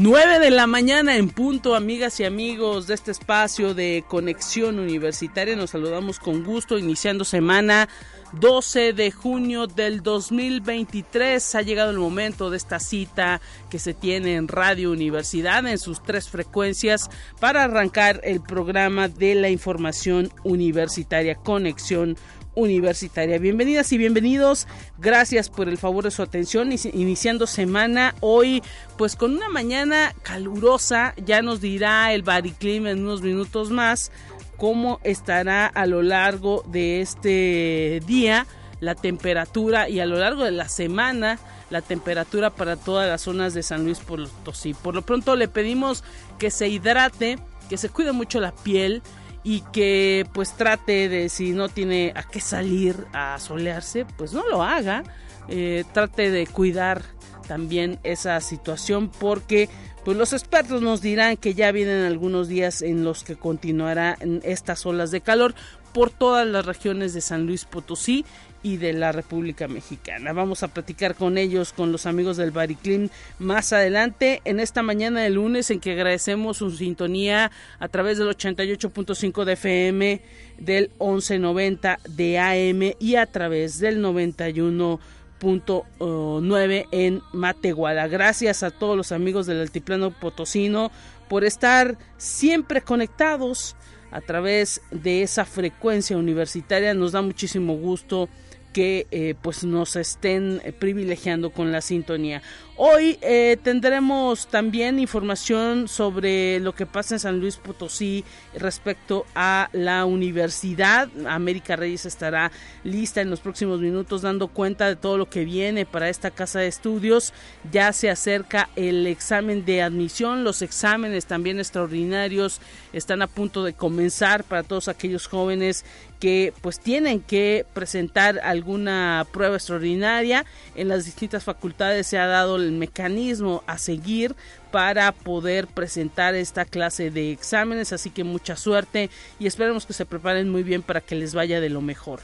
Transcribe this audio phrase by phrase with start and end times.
[0.00, 5.56] 9 de la mañana en punto, amigas y amigos de este espacio de conexión universitaria.
[5.56, 7.88] Nos saludamos con gusto, iniciando semana
[8.34, 11.52] 12 de junio del 2023.
[11.56, 16.00] Ha llegado el momento de esta cita que se tiene en Radio Universidad en sus
[16.00, 17.10] tres frecuencias
[17.40, 22.37] para arrancar el programa de la información universitaria, Conexión Universitaria.
[22.60, 24.66] Bienvenidas y bienvenidos.
[24.98, 26.72] Gracias por el favor de su atención.
[26.92, 28.64] Iniciando semana hoy,
[28.96, 31.14] pues con una mañana calurosa.
[31.24, 34.10] Ya nos dirá el Bariclim en unos minutos más
[34.56, 38.44] cómo estará a lo largo de este día
[38.80, 41.38] la temperatura y a lo largo de la semana
[41.70, 44.74] la temperatura para todas las zonas de San Luis Potosí.
[44.74, 46.02] Por lo pronto le pedimos
[46.40, 49.00] que se hidrate, que se cuide mucho la piel
[49.42, 54.46] y que pues trate de si no tiene a qué salir a solearse, pues no
[54.48, 55.04] lo haga.
[55.48, 57.02] Eh, trate de cuidar
[57.46, 59.68] también esa situación porque
[60.04, 64.84] pues los expertos nos dirán que ya vienen algunos días en los que continuarán estas
[64.86, 65.54] olas de calor
[65.92, 68.24] por todas las regiones de San Luis Potosí
[68.62, 70.32] y de la República Mexicana.
[70.32, 75.22] Vamos a platicar con ellos, con los amigos del Bariclim más adelante en esta mañana
[75.22, 80.20] de lunes en que agradecemos su sintonía a través del 88.5 de FM,
[80.58, 88.08] del 1190 de AM y a través del 91.9 en Matehuala.
[88.08, 90.90] Gracias a todos los amigos del Altiplano Potosino
[91.28, 93.76] por estar siempre conectados
[94.10, 96.94] a través de esa frecuencia universitaria.
[96.94, 98.28] Nos da muchísimo gusto
[98.72, 102.42] que eh, pues nos estén eh, privilegiando con la sintonía.
[102.80, 109.68] Hoy eh, tendremos también información sobre lo que pasa en San Luis Potosí respecto a
[109.72, 111.08] la universidad.
[111.26, 112.52] América Reyes estará
[112.84, 116.60] lista en los próximos minutos dando cuenta de todo lo que viene para esta casa
[116.60, 117.34] de estudios.
[117.72, 122.60] Ya se acerca el examen de admisión, los exámenes también extraordinarios
[122.92, 125.84] están a punto de comenzar para todos aquellos jóvenes
[126.20, 130.44] que pues tienen que presentar alguna prueba extraordinaria.
[130.74, 134.34] En las distintas facultades se ha dado mecanismo a seguir
[134.70, 137.92] para poder presentar esta clase de exámenes.
[137.92, 141.60] Así que mucha suerte y esperemos que se preparen muy bien para que les vaya
[141.60, 142.20] de lo mejor.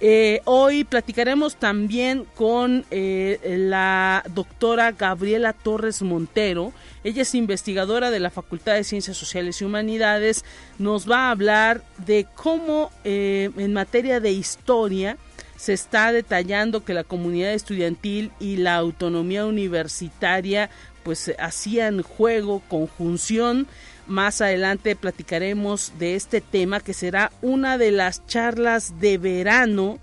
[0.00, 6.72] Eh, hoy platicaremos también con eh, la doctora Gabriela Torres Montero.
[7.02, 10.44] Ella es investigadora de la Facultad de Ciencias Sociales y Humanidades.
[10.78, 15.16] Nos va a hablar de cómo eh, en materia de historia
[15.58, 20.70] se está detallando que la comunidad estudiantil y la autonomía universitaria
[21.02, 23.66] pues hacían juego, conjunción.
[24.06, 29.98] Más adelante platicaremos de este tema que será una de las charlas de verano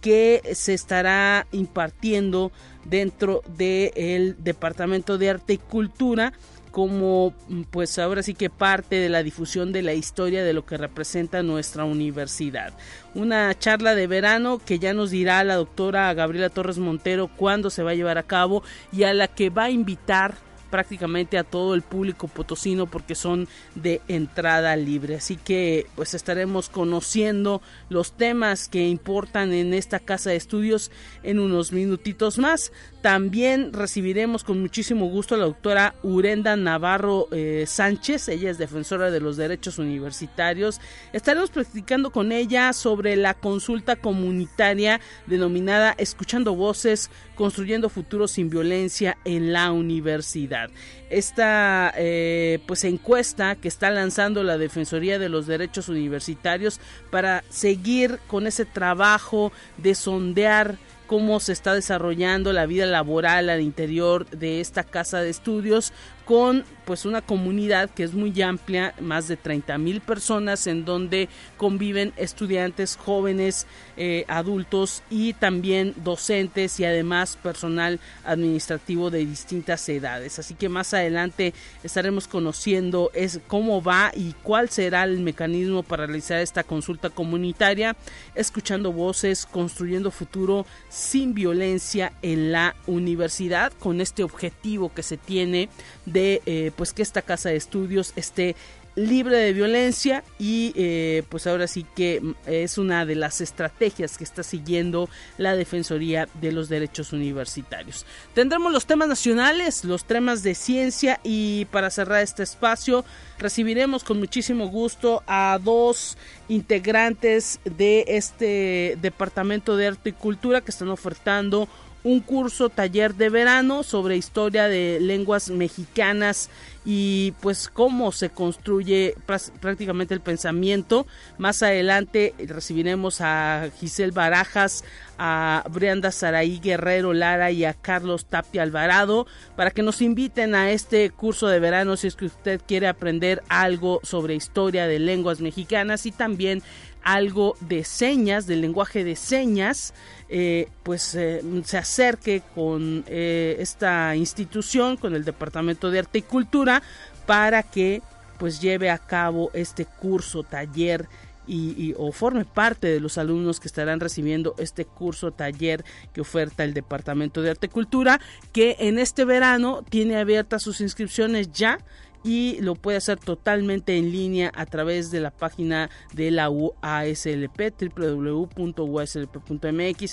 [0.00, 2.52] que se estará impartiendo
[2.84, 6.32] dentro del Departamento de Arte y Cultura
[6.70, 10.64] como mm, pues ahora sí que parte de la difusión de la historia de lo
[10.64, 12.72] que representa nuestra universidad.
[13.14, 17.82] Una charla de verano que ya nos dirá la doctora Gabriela Torres Montero cuándo se
[17.82, 20.34] va a llevar a cabo y a la que va a invitar
[20.70, 25.16] prácticamente a todo el público potosino porque son de entrada libre.
[25.16, 30.90] Así que pues estaremos conociendo los temas que importan en esta casa de estudios
[31.22, 32.72] en unos minutitos más.
[33.02, 39.10] También recibiremos con muchísimo gusto a la doctora Urenda Navarro eh, Sánchez, ella es defensora
[39.10, 40.80] de los derechos universitarios.
[41.12, 47.10] Estaremos platicando con ella sobre la consulta comunitaria denominada Escuchando Voces,
[47.40, 50.68] Construyendo Futuros sin Violencia en la Universidad.
[51.08, 56.80] Esta eh, pues encuesta que está lanzando la Defensoría de los Derechos Universitarios
[57.10, 63.62] para seguir con ese trabajo de sondear cómo se está desarrollando la vida laboral al
[63.62, 65.94] interior de esta casa de estudios
[66.30, 71.28] con pues una comunidad que es muy amplia, más de 30 mil personas en donde
[71.56, 73.66] conviven estudiantes, jóvenes,
[73.96, 80.38] eh, adultos y también docentes y además personal administrativo de distintas edades.
[80.38, 81.52] Así que más adelante
[81.84, 87.96] estaremos conociendo es cómo va y cuál será el mecanismo para realizar esta consulta comunitaria,
[88.34, 95.68] escuchando voces, construyendo futuro sin violencia en la universidad con este objetivo que se tiene
[96.04, 98.56] de eh, pues que esta casa de estudios esté
[98.96, 104.24] libre de violencia y eh, pues ahora sí que es una de las estrategias que
[104.24, 105.08] está siguiendo
[105.38, 108.04] la Defensoría de los Derechos Universitarios.
[108.34, 113.04] Tendremos los temas nacionales, los temas de ciencia y para cerrar este espacio
[113.38, 116.18] recibiremos con muchísimo gusto a dos
[116.48, 121.68] integrantes de este Departamento de Arte y Cultura que están ofertando
[122.02, 126.48] un curso taller de verano sobre historia de lenguas mexicanas
[126.84, 129.14] y pues cómo se construye
[129.60, 131.06] prácticamente el pensamiento.
[131.36, 134.82] Más adelante recibiremos a Giselle Barajas,
[135.18, 140.70] a Brianda Saraí Guerrero Lara y a Carlos Tapia Alvarado para que nos inviten a
[140.70, 145.40] este curso de verano si es que usted quiere aprender algo sobre historia de lenguas
[145.40, 146.62] mexicanas y también
[147.02, 149.94] algo de señas, del lenguaje de señas,
[150.28, 156.22] eh, pues eh, se acerque con eh, esta institución, con el Departamento de Arte y
[156.22, 156.82] Cultura,
[157.26, 158.02] para que
[158.38, 161.08] pues lleve a cabo este curso, taller
[161.46, 166.62] y, o forme parte de los alumnos que estarán recibiendo este curso taller que oferta
[166.62, 168.20] el Departamento de Arte y Cultura,
[168.52, 171.80] que en este verano tiene abiertas sus inscripciones ya
[172.22, 177.72] y lo puede hacer totalmente en línea a través de la página de la UASLP
[177.96, 179.16] www.uaslp.mx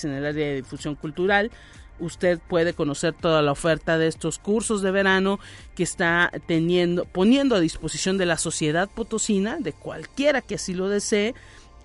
[0.04, 1.50] en el área de difusión cultural
[2.00, 5.38] usted puede conocer toda la oferta de estos cursos de verano
[5.74, 10.88] que está teniendo poniendo a disposición de la sociedad potosina de cualquiera que así lo
[10.88, 11.34] desee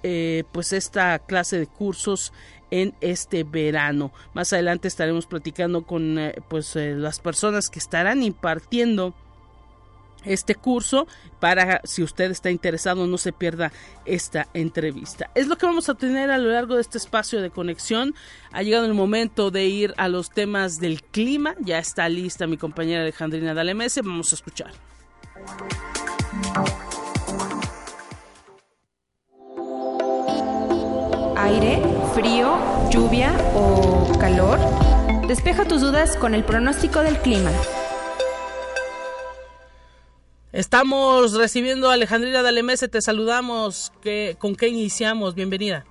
[0.03, 2.33] eh, pues esta clase de cursos
[2.71, 4.11] en este verano.
[4.33, 9.13] Más adelante estaremos platicando con eh, pues eh, las personas que estarán impartiendo
[10.25, 11.07] este curso
[11.39, 13.71] para si usted está interesado no se pierda
[14.05, 15.29] esta entrevista.
[15.35, 18.15] Es lo que vamos a tener a lo largo de este espacio de conexión.
[18.51, 21.55] Ha llegado el momento de ir a los temas del clima.
[21.59, 24.01] Ya está lista mi compañera Alejandrina Dalemese.
[24.01, 24.71] Vamos a escuchar.
[31.35, 31.81] Aire,
[32.13, 32.57] frío,
[32.89, 34.59] lluvia o calor.
[35.27, 37.51] Despeja tus dudas con el pronóstico del clima.
[40.53, 43.91] Estamos recibiendo a Alejandrina Dalemese, te saludamos.
[44.37, 45.33] ¿Con qué iniciamos?
[45.33, 45.83] Bienvenida.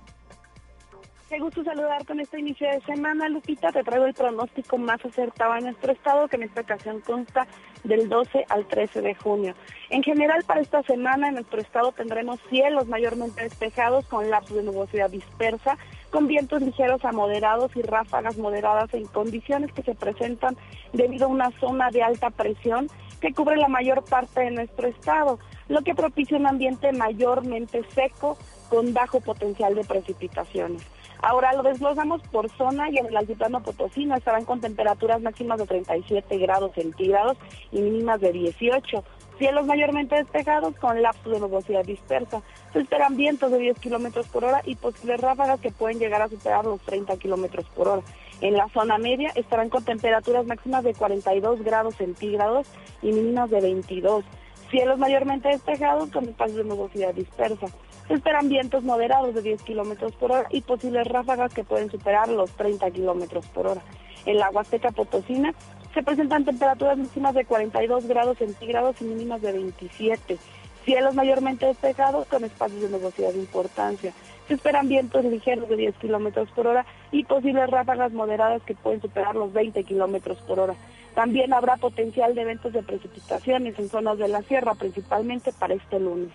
[1.29, 3.73] Qué gusto saludarte en este inicio de semana, Lupita.
[3.73, 7.45] Te traigo el pronóstico más acertado en nuestro estado, que en esta ocasión consta
[7.83, 9.53] del 12 al 13 de junio.
[9.89, 14.63] En general, para esta semana en nuestro estado tendremos cielos mayormente despejados con lapsos de
[14.63, 15.77] nubosidad dispersa,
[16.09, 20.55] con vientos ligeros a moderados y ráfagas moderadas en condiciones que se presentan
[20.93, 22.87] debido a una zona de alta presión
[23.23, 25.39] que cubre la mayor parte de nuestro estado,
[25.69, 28.37] lo que propicia un ambiente mayormente seco
[28.67, 30.83] con bajo potencial de precipitaciones.
[31.21, 35.67] Ahora lo desglosamos por zona y en el altiplano potosino estarán con temperaturas máximas de
[35.67, 37.37] 37 grados centígrados
[37.71, 39.05] y mínimas de 18.
[39.37, 42.41] Cielos mayormente despejados con lapsos de nubosidad dispersa.
[42.71, 46.29] Se esperan vientos de 10 kilómetros por hora y posibles ráfagas que pueden llegar a
[46.29, 48.01] superar los 30 kilómetros por hora.
[48.41, 52.67] En la zona media estarán con temperaturas máximas de 42 grados centígrados
[53.01, 54.23] y mínimas de 22.
[54.69, 57.67] Cielos mayormente despejados con espacios de nubosidad dispersa.
[58.07, 62.27] Se esperan vientos moderados de 10 kilómetros por hora y posibles ráfagas que pueden superar
[62.27, 63.81] los 30 kilómetros por hora.
[64.25, 65.53] En la Huasteca Potosina
[65.93, 70.37] se presentan temperaturas máximas de 42 grados centígrados y mínimas de 27.
[70.85, 74.11] Cielos mayormente despejados con espacios de nubosidad de importancia.
[74.47, 79.01] Se esperan vientos ligeros de 10 kilómetros por hora y posibles ráfagas moderadas que pueden
[79.01, 80.75] superar los 20 kilómetros por hora.
[81.15, 85.99] También habrá potencial de eventos de precipitaciones en zonas de la sierra, principalmente para este
[85.99, 86.29] lunes.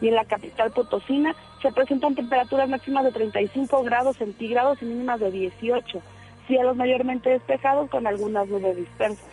[0.00, 5.20] Y en la capital potosina se presentan temperaturas máximas de 35 grados centígrados y mínimas
[5.20, 6.00] de 18.
[6.46, 9.26] Cielos mayormente despejados con algunas nubes dispersas.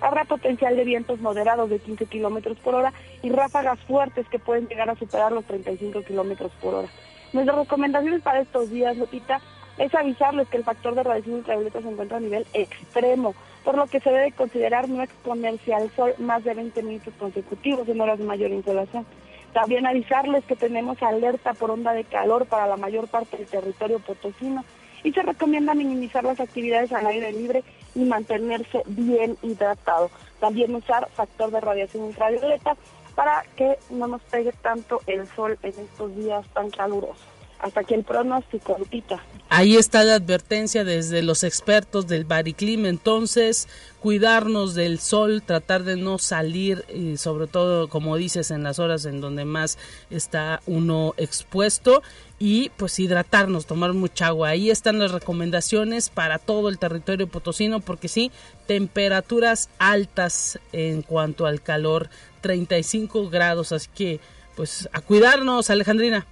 [0.00, 2.92] Habrá potencial de vientos moderados de 15 kilómetros por hora
[3.22, 6.88] y ráfagas fuertes que pueden llegar a superar los 35 kilómetros por hora.
[7.32, 9.40] Nuestras recomendaciones para estos días, Lupita,
[9.78, 13.86] es avisarles que el factor de radiación ultravioleta se encuentra a nivel extremo, por lo
[13.86, 18.18] que se debe considerar no exponerse al sol más de 20 minutos consecutivos en horas
[18.18, 19.06] de mayor insolación.
[19.52, 24.00] También avisarles que tenemos alerta por onda de calor para la mayor parte del territorio
[24.00, 24.64] potosino
[25.04, 27.62] y se recomienda minimizar las actividades al aire libre
[27.94, 30.10] y mantenerse bien hidratado.
[30.40, 32.76] También usar factor de radiación ultravioleta
[33.14, 37.33] para que no nos pegue tanto el sol en estos días tan calurosos.
[37.58, 39.22] Hasta aquí el pronóstico, Lupita.
[39.48, 43.68] Ahí está la advertencia desde los expertos del bariclim, entonces
[44.00, 49.04] cuidarnos del sol, tratar de no salir y sobre todo, como dices, en las horas
[49.06, 49.78] en donde más
[50.10, 52.02] está uno expuesto
[52.38, 54.48] y pues hidratarnos, tomar mucha agua.
[54.48, 58.32] Ahí están las recomendaciones para todo el territorio potosino porque sí,
[58.66, 64.20] temperaturas altas en cuanto al calor 35 grados, así que
[64.56, 66.26] pues a cuidarnos, Alejandrina.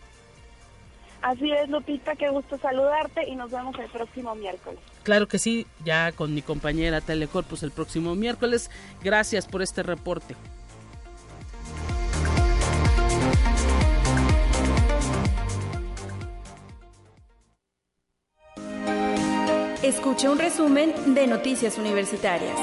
[1.23, 4.81] Así es, Lupita, qué gusto saludarte y nos vemos el próximo miércoles.
[5.05, 8.71] Claro que sí, ya con mi compañera Telecorpus el próximo miércoles.
[9.02, 10.35] Gracias por este reporte.
[19.83, 22.57] Escucha un resumen de Noticias Universitarias.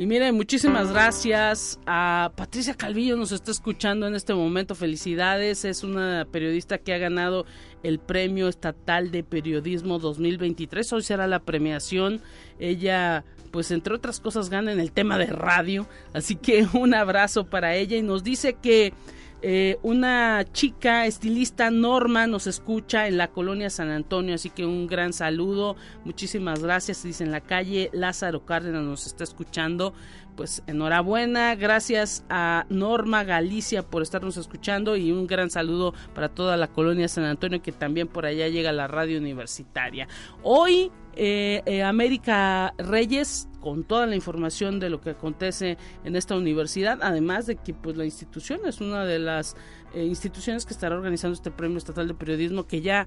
[0.00, 4.74] Y miren, muchísimas gracias a Patricia Calvillo, nos está escuchando en este momento.
[4.74, 7.44] Felicidades, es una periodista que ha ganado
[7.82, 10.90] el Premio Estatal de Periodismo 2023.
[10.94, 12.22] Hoy será la premiación.
[12.58, 15.86] Ella, pues entre otras cosas, gana en el tema de radio.
[16.14, 18.94] Así que un abrazo para ella y nos dice que
[19.42, 24.86] eh, una chica estilista Norma nos escucha en la colonia San Antonio, así que un
[24.86, 27.02] gran saludo, muchísimas gracias.
[27.02, 29.94] Dice en la calle Lázaro Cárdenas nos está escuchando,
[30.36, 36.56] pues enhorabuena, gracias a Norma Galicia por estarnos escuchando y un gran saludo para toda
[36.56, 40.08] la colonia San Antonio que también por allá llega la radio universitaria.
[40.42, 46.36] Hoy eh, eh, América Reyes con toda la información de lo que acontece en esta
[46.36, 49.56] universidad, además de que pues la institución es una de las
[49.94, 53.06] eh, instituciones que estará organizando este premio estatal de periodismo que ya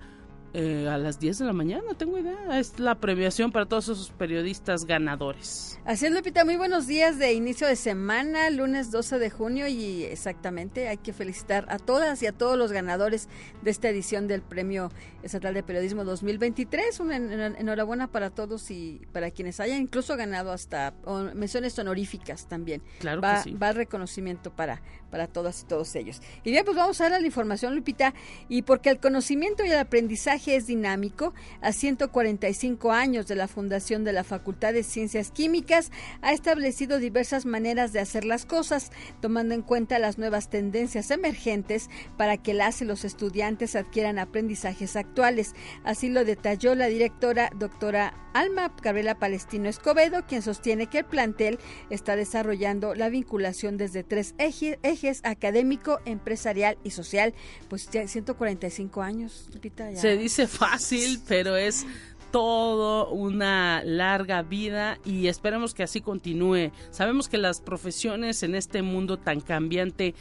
[0.56, 2.60] eh, a las 10 de la mañana, tengo idea.
[2.60, 5.80] Es la premiación para todos esos periodistas ganadores.
[5.84, 6.46] Así es, Lupita.
[6.46, 9.68] Muy buenos días de inicio de semana, lunes 12 de junio.
[9.68, 13.30] Y exactamente hay que felicitar a todas y a todos los ganadores
[13.64, 14.92] de esta edición del Premio
[15.24, 17.00] Estatal de Periodismo 2023.
[17.00, 20.94] Una enhorabuena para todos y para quienes hayan incluso ganado hasta
[21.34, 22.84] menciones honoríficas también.
[23.00, 23.56] Claro va, que sí.
[23.56, 24.84] Va reconocimiento para,
[25.14, 26.24] para todas y todos ellos.
[26.44, 28.16] Y bien, pues vamos a dar la información, Lupita.
[28.50, 34.04] Y porque el conocimiento y el aprendizaje es dinámico, a 145 años de la fundación
[34.06, 35.92] de la Facultad de Ciencias Químicas,
[36.24, 38.92] ha establecido diversas maneras de hacer las cosas,
[39.22, 44.96] tomando en cuenta las nuevas tendencias emergentes para que las y los estudiantes adquieran aprendizajes
[44.96, 45.54] actuales.
[45.84, 51.60] Así lo detalló la directora doctora Alma Gabriela Palestino Escobedo, quien sostiene que el plantel
[51.92, 57.34] está desarrollando la vinculación desde tres ejes, ejes académico, empresarial y social.
[57.70, 59.50] Pues ya 145 años.
[59.96, 61.86] Se dice fácil, pero es
[62.32, 66.72] todo una larga vida y esperemos que así continúe.
[66.90, 70.16] Sabemos que las profesiones en este mundo tan cambiante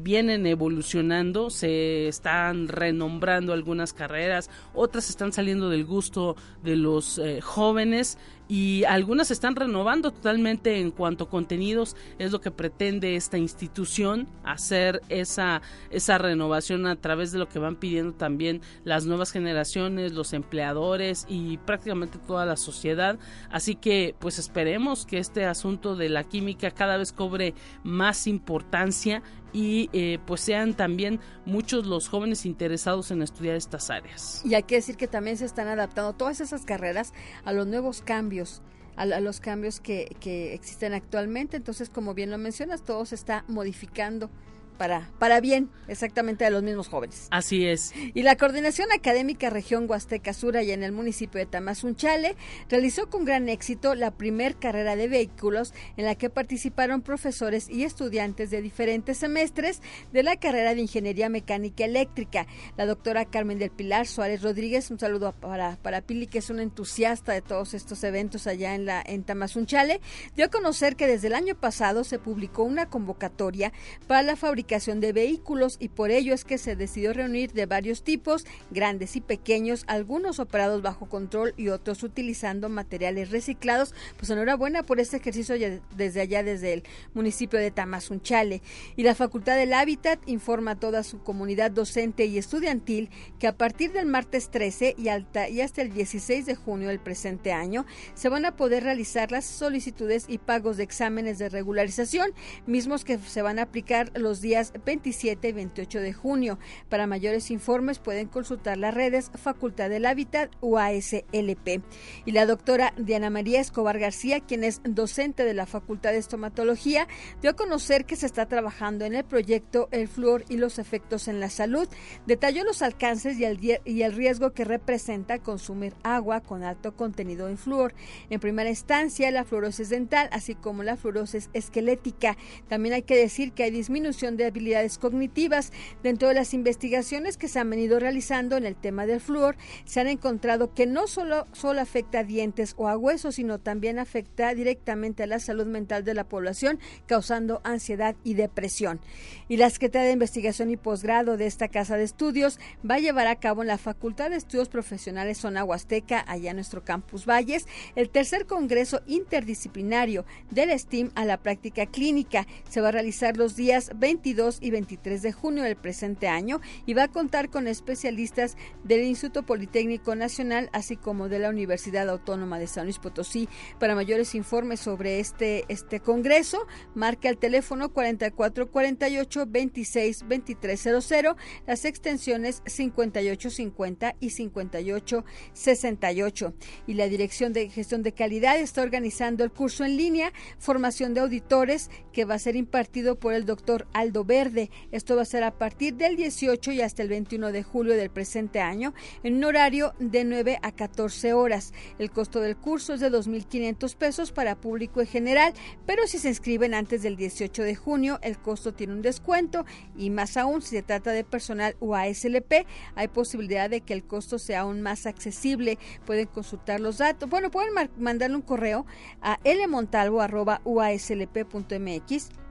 [0.00, 7.40] vienen evolucionando, se están renombrando algunas carreras, otras están saliendo del gusto de los eh,
[7.40, 13.16] jóvenes y algunas se están renovando totalmente en cuanto a contenidos, es lo que pretende
[13.16, 19.06] esta institución, hacer esa, esa renovación a través de lo que van pidiendo también las
[19.06, 23.18] nuevas generaciones, los empleadores y prácticamente toda la sociedad.
[23.50, 29.22] Así que pues esperemos que este asunto de la química cada vez cobre más importancia
[29.54, 34.42] y eh, pues sean también muchos los jóvenes interesados en estudiar estas áreas.
[34.44, 38.02] Y hay que decir que también se están adaptando todas esas carreras a los nuevos
[38.02, 38.60] cambios.
[38.96, 41.56] A, los cambios que, que existen actualmente.
[41.56, 44.30] Entonces, como bien lo mencionas, todo se está modificando
[44.74, 47.28] para, para bien exactamente a los mismos jóvenes.
[47.30, 47.92] Así es.
[48.14, 52.36] Y la Coordinación Académica Región Huasteca Sur y en el municipio de Tamazunchale
[52.68, 57.84] realizó con gran éxito la primer carrera de vehículos en la que participaron profesores y
[57.84, 59.80] estudiantes de diferentes semestres
[60.12, 62.46] de la carrera de Ingeniería Mecánica Eléctrica.
[62.76, 66.62] La doctora Carmen del Pilar Suárez Rodríguez, un saludo para, para Pili, que es una
[66.62, 70.00] entusiasta de todos estos eventos allá en, la, en Tamazunchale,
[70.36, 73.72] dio a conocer que desde el año pasado se publicó una convocatoria
[74.06, 78.02] para la fabricación de vehículos y por ello es que se decidió reunir de varios
[78.02, 83.94] tipos, grandes y pequeños, algunos operados bajo control y otros utilizando materiales reciclados.
[84.16, 85.54] Pues enhorabuena por este ejercicio
[85.96, 88.62] desde allá, desde el municipio de Tamazunchale.
[88.96, 93.56] Y la Facultad del Hábitat informa a toda su comunidad docente y estudiantil que a
[93.56, 97.86] partir del martes 13 y, alta, y hasta el 16 de junio del presente año
[98.14, 102.32] se van a poder realizar las solicitudes y pagos de exámenes de regularización,
[102.66, 104.53] mismos que se van a aplicar los días
[104.84, 106.58] 27 y 28 de junio.
[106.88, 111.82] Para mayores informes pueden consultar las redes Facultad del Hábitat UASLP.
[112.24, 117.08] Y la doctora Diana María Escobar García, quien es docente de la Facultad de Estomatología,
[117.40, 121.28] dio a conocer que se está trabajando en el proyecto El flúor y los efectos
[121.28, 121.88] en la salud.
[122.26, 127.48] Detalló los alcances y el, y el riesgo que representa consumir agua con alto contenido
[127.48, 127.94] en flúor.
[128.30, 132.36] En primera instancia, la fluorosis dental, así como la fluorosis esquelética.
[132.68, 135.72] También hay que decir que hay disminución de de habilidades cognitivas.
[136.02, 140.00] Dentro de las investigaciones que se han venido realizando en el tema del flúor, se
[140.00, 144.54] han encontrado que no solo, solo afecta a dientes o a huesos, sino también afecta
[144.54, 149.00] directamente a la salud mental de la población, causando ansiedad y depresión.
[149.48, 152.58] Y la Secretaría de Investigación y Posgrado de esta Casa de Estudios
[152.88, 156.56] va a llevar a cabo en la Facultad de Estudios Profesionales Zona Huasteca, allá en
[156.56, 162.46] nuestro campus Valles, el tercer Congreso Interdisciplinario del STEAM a la práctica clínica.
[162.68, 166.94] Se va a realizar los días 22 y 23 de junio del presente año y
[166.94, 172.58] va a contar con especialistas del Instituto Politécnico Nacional, así como de la Universidad Autónoma
[172.58, 173.48] de San Luis Potosí.
[173.78, 181.36] Para mayores informes sobre este, este congreso, marca el teléfono 4448 26 2300,
[181.66, 186.54] las extensiones 5850 y 5868.
[186.88, 191.20] Y la Dirección de Gestión de Calidad está organizando el curso en línea Formación de
[191.20, 194.70] Auditores que va a ser impartido por el doctor Aldo Verde.
[194.92, 198.10] Esto va a ser a partir del 18 y hasta el 21 de julio del
[198.10, 201.72] presente año en un horario de 9 a 14 horas.
[201.98, 205.52] El costo del curso es de 2.500 pesos para público en general,
[205.86, 209.64] pero si se inscriben antes del 18 de junio, el costo tiene un descuento
[209.96, 214.38] y más aún si se trata de personal UASLP, hay posibilidad de que el costo
[214.38, 215.78] sea aún más accesible.
[216.04, 217.28] Pueden consultar los datos.
[217.28, 218.86] Bueno, pueden mandarle un correo
[219.20, 222.43] a lmontalvo.uaslp.mx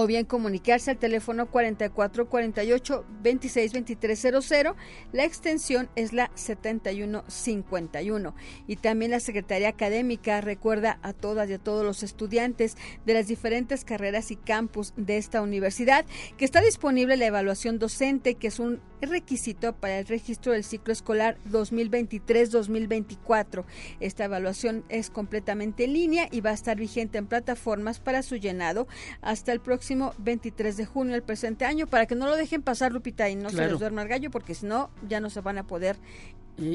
[0.00, 4.76] o bien comunicarse al teléfono 4448 262300.
[5.10, 8.32] La extensión es la 7151.
[8.68, 12.76] Y también la Secretaría Académica recuerda a todas y a todos los estudiantes
[13.06, 18.36] de las diferentes carreras y campus de esta universidad que está disponible la evaluación docente,
[18.36, 23.64] que es un requisito para el registro del ciclo escolar 2023-2024.
[24.00, 28.36] Esta evaluación es completamente en línea y va a estar vigente en plataformas para su
[28.36, 28.86] llenado
[29.20, 32.92] hasta el próximo 23 de junio del presente año para que no lo dejen pasar,
[32.92, 35.58] Lupita, y no se les duerma el gallo, porque si no, ya no se van
[35.58, 35.96] a poder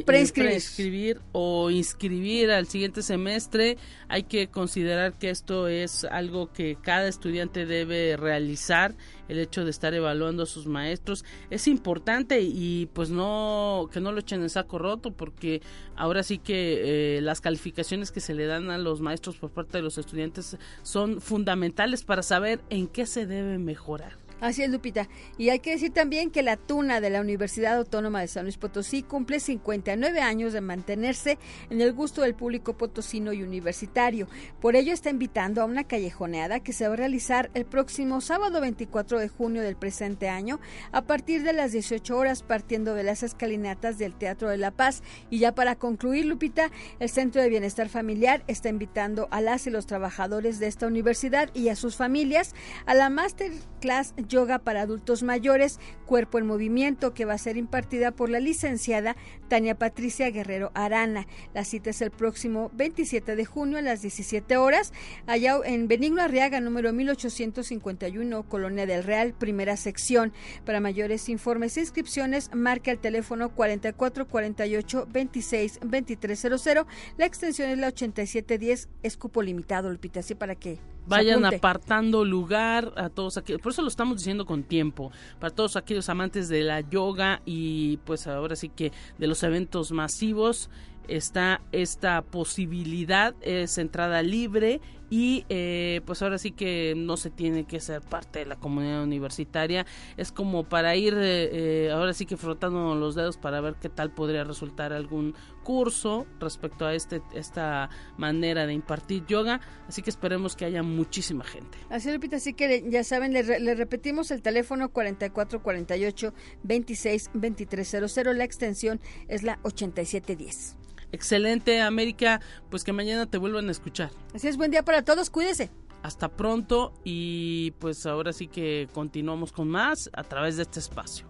[0.06, 1.22] preinscribir.
[1.32, 3.78] o inscribir al siguiente semestre.
[4.08, 8.96] Hay que considerar que esto es algo que cada estudiante debe realizar.
[9.28, 14.12] El hecho de estar evaluando a sus maestros es importante y pues no que no
[14.12, 15.62] lo echen en saco roto porque
[15.96, 19.78] ahora sí que eh, las calificaciones que se le dan a los maestros por parte
[19.78, 24.23] de los estudiantes son fundamentales para saber en qué se debe mejorar.
[24.44, 25.08] Así es, Lupita.
[25.38, 28.58] Y hay que decir también que la Tuna de la Universidad Autónoma de San Luis
[28.58, 34.28] Potosí cumple 59 años de mantenerse en el gusto del público potosino y universitario.
[34.60, 38.60] Por ello está invitando a una callejoneada que se va a realizar el próximo sábado
[38.60, 40.60] 24 de junio del presente año
[40.92, 45.04] a partir de las 18 horas partiendo de las escalinatas del Teatro de la Paz.
[45.30, 49.70] Y ya para concluir, Lupita, el Centro de Bienestar Familiar está invitando a las y
[49.70, 52.54] los trabajadores de esta universidad y a sus familias
[52.86, 58.12] a la Masterclass yoga para adultos mayores, cuerpo en movimiento, que va a ser impartida
[58.12, 59.16] por la licenciada
[59.48, 61.28] Tania Patricia Guerrero Arana.
[61.54, 64.92] La cita es el próximo 27 de junio a las 17 horas,
[65.28, 70.34] allá en Benigno Arriaga, número 1851, Colonia del Real, primera sección.
[70.66, 76.88] Para mayores informes e inscripciones, marca el teléfono 4448 26 2300.
[77.18, 82.94] La extensión es la 8710, es cupo limitado, Lupita, así para que vayan apartando lugar
[82.98, 86.62] a todos aquellos, por eso lo estamos diciendo con tiempo, para todos aquellos amantes de
[86.64, 90.70] la yoga y pues ahora sí que de los eventos masivos
[91.08, 94.80] está esta posibilidad, es entrada libre
[95.14, 99.04] y eh, pues ahora sí que no se tiene que ser parte de la comunidad
[99.04, 99.86] universitaria.
[100.18, 103.90] Es como para ir eh, eh, ahora sí que frotando los dedos para ver qué
[103.90, 109.62] tal podría resultar algún curso respecto a este esta manera de impartir yoga.
[109.88, 111.78] Así que esperemos que haya muchísima gente.
[111.92, 119.00] Así así que ya saben le, le repetimos el teléfono 4448 26 2300 la extensión
[119.28, 120.78] es la 8710
[121.14, 122.42] Excelente, América.
[122.70, 124.10] Pues que mañana te vuelvan a escuchar.
[124.34, 125.30] Así es, buen día para todos.
[125.30, 125.70] Cuídese.
[126.02, 131.28] Hasta pronto y pues ahora sí que continuamos con más a través de este espacio.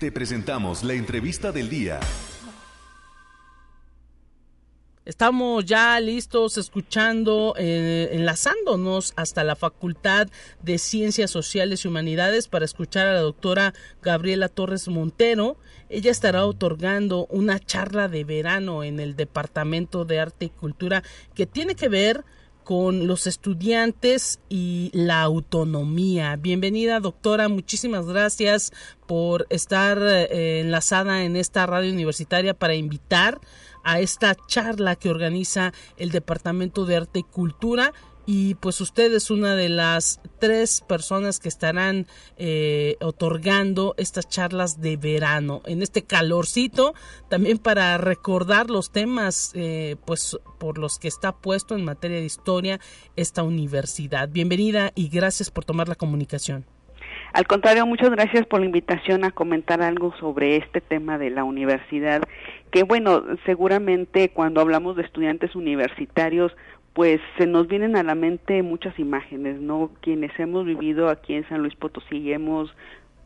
[0.00, 2.00] Te presentamos la entrevista del día.
[5.04, 10.28] Estamos ya listos escuchando, eh, enlazándonos hasta la Facultad
[10.62, 15.56] de Ciencias Sociales y Humanidades para escuchar a la doctora Gabriela Torres Montero.
[15.88, 21.02] Ella estará otorgando una charla de verano en el Departamento de Arte y Cultura
[21.34, 22.24] que tiene que ver
[22.62, 26.36] con los estudiantes y la autonomía.
[26.36, 27.48] Bienvenida, doctora.
[27.48, 28.72] Muchísimas gracias
[29.08, 33.40] por estar eh, enlazada en esta radio universitaria para invitar
[33.84, 37.92] a esta charla que organiza el Departamento de Arte y Cultura.
[38.24, 44.80] Y pues usted es una de las tres personas que estarán eh, otorgando estas charlas
[44.80, 46.94] de verano en este calorcito
[47.28, 52.24] también para recordar los temas eh, pues por los que está puesto en materia de
[52.24, 52.78] historia
[53.16, 54.28] esta universidad.
[54.28, 56.64] Bienvenida y gracias por tomar la comunicación.
[57.32, 61.44] Al contrario, muchas gracias por la invitación a comentar algo sobre este tema de la
[61.44, 62.22] universidad,
[62.72, 66.52] que bueno, seguramente cuando hablamos de estudiantes universitarios,
[66.94, 69.90] pues se nos vienen a la mente muchas imágenes, ¿no?
[70.00, 72.74] Quienes hemos vivido aquí en San Luis Potosí y hemos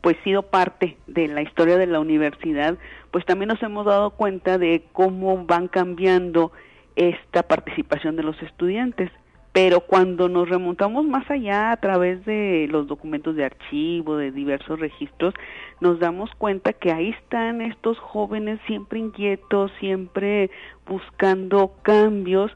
[0.01, 2.77] pues sido parte de la historia de la universidad,
[3.11, 6.51] pues también nos hemos dado cuenta de cómo van cambiando
[6.95, 9.11] esta participación de los estudiantes.
[9.59, 14.79] Pero cuando nos remontamos más allá a través de los documentos de archivo, de diversos
[14.79, 15.33] registros,
[15.81, 20.51] nos damos cuenta que ahí están estos jóvenes siempre inquietos, siempre
[20.85, 22.51] buscando cambios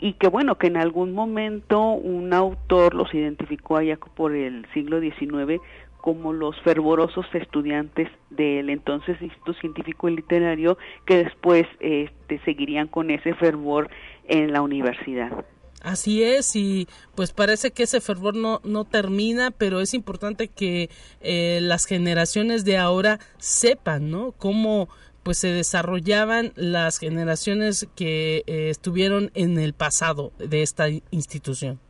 [0.00, 4.98] y que bueno, que en algún momento un autor los identificó allá por el siglo
[4.98, 5.62] XIX
[5.98, 13.12] como los fervorosos estudiantes del entonces Instituto Científico y Literario que después este, seguirían con
[13.12, 13.88] ese fervor
[14.26, 15.44] en la universidad.
[15.80, 20.90] Así es, y pues parece que ese fervor no, no termina, pero es importante que
[21.22, 24.32] eh, las generaciones de ahora sepan, ¿no?
[24.32, 24.90] Cómo
[25.22, 31.80] pues se desarrollaban las generaciones que eh, estuvieron en el pasado de esta institución.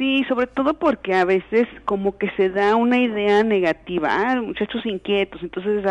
[0.00, 4.86] Sí, sobre todo porque a veces como que se da una idea negativa, ah, muchachos
[4.86, 5.84] inquietos, entonces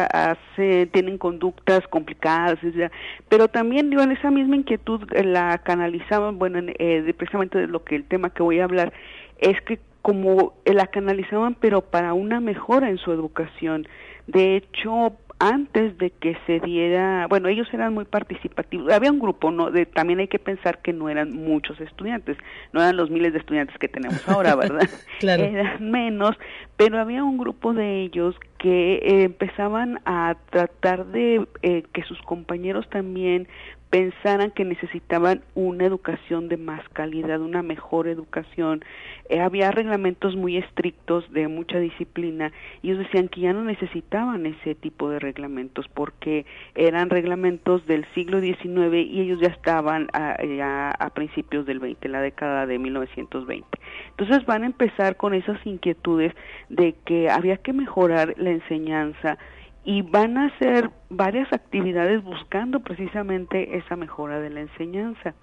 [0.92, 2.58] tienen conductas complicadas,
[3.28, 7.84] pero también digo, en esa misma inquietud eh, la canalizaban, bueno, eh, precisamente de lo
[7.84, 8.94] que el tema que voy a hablar
[9.38, 13.88] es que como la canalizaban pero para una mejora en su educación.
[14.26, 18.92] De hecho, antes de que se diera, bueno, ellos eran muy participativos.
[18.92, 22.38] Había un grupo, no, de, también hay que pensar que no eran muchos estudiantes,
[22.74, 24.88] no eran los miles de estudiantes que tenemos ahora, ¿verdad?
[25.20, 25.44] claro.
[25.44, 26.38] Eran menos,
[26.76, 32.22] pero había un grupo de ellos que eh, empezaban a tratar de eh, que sus
[32.24, 33.48] compañeros también
[33.90, 38.84] pensaran que necesitaban una educación de más calidad, una mejor educación.
[39.30, 44.46] Eh, había reglamentos muy estrictos de mucha disciplina y ellos decían que ya no necesitaban
[44.46, 50.92] ese tipo de reglamentos porque eran reglamentos del siglo XIX y ellos ya estaban a,
[50.92, 53.66] a principios del 20, la década de 1920.
[54.12, 56.34] Entonces van a empezar con esas inquietudes
[56.70, 59.38] de que había que mejorar la enseñanza,
[59.90, 65.34] y van a hacer varias actividades buscando precisamente esa mejora de la enseñanza.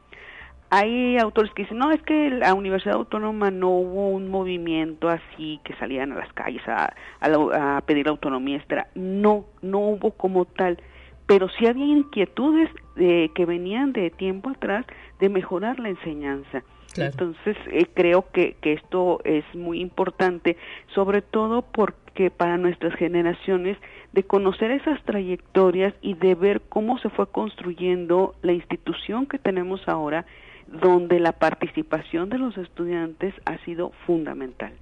[0.70, 5.58] Hay autores que dicen, no, es que la Universidad Autónoma no hubo un movimiento así
[5.64, 8.86] que salían a las calles a, a, pedir autonomía, etc.
[8.94, 10.78] No, no hubo como tal,
[11.26, 14.86] pero sí había inquietudes de, que venían de tiempo atrás
[15.18, 16.62] de mejorar la enseñanza.
[16.96, 20.56] Entonces, eh, creo que, que esto es muy importante,
[20.94, 23.76] sobre todo porque para nuestras generaciones
[24.12, 29.86] de conocer esas trayectorias y de ver cómo se fue construyendo la institución que tenemos
[29.88, 30.24] ahora,
[30.66, 34.72] donde la participación de los estudiantes ha sido fundamental.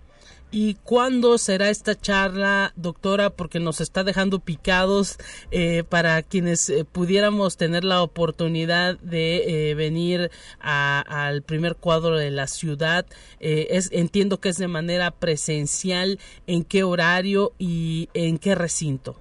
[0.50, 3.30] ¿Y cuándo será esta charla, doctora?
[3.30, 5.18] Porque nos está dejando picados
[5.50, 10.30] eh, para quienes eh, pudiéramos tener la oportunidad de eh, venir
[10.61, 13.04] al primer cuadro de la ciudad.
[13.40, 16.20] es, entiendo que es de manera presencial.
[16.46, 19.16] ¿En qué horario y en qué recinto?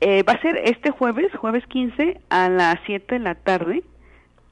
[0.00, 3.82] Eh, va a ser este jueves, jueves 15, a las 7 de la tarde,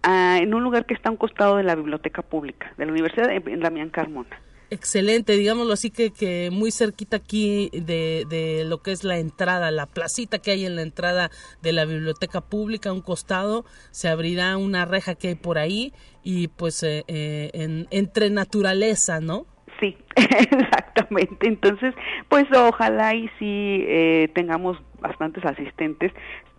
[0.04, 3.30] en un lugar que está a un costado de la biblioteca pública de la Universidad
[3.30, 4.40] en Damián Carmona.
[4.70, 9.70] Excelente, digámoslo así que, que muy cerquita aquí de, de, lo que es la entrada,
[9.70, 11.30] la placita que hay en la entrada
[11.62, 15.94] de la biblioteca pública, a un costado, se abrirá una reja que hay por ahí
[16.22, 19.46] y pues eh, eh, en, entre naturaleza, ¿no?
[19.80, 21.48] Sí, exactamente.
[21.48, 21.94] Entonces,
[22.28, 26.12] pues ojalá y sí eh, tengamos bastantes asistentes,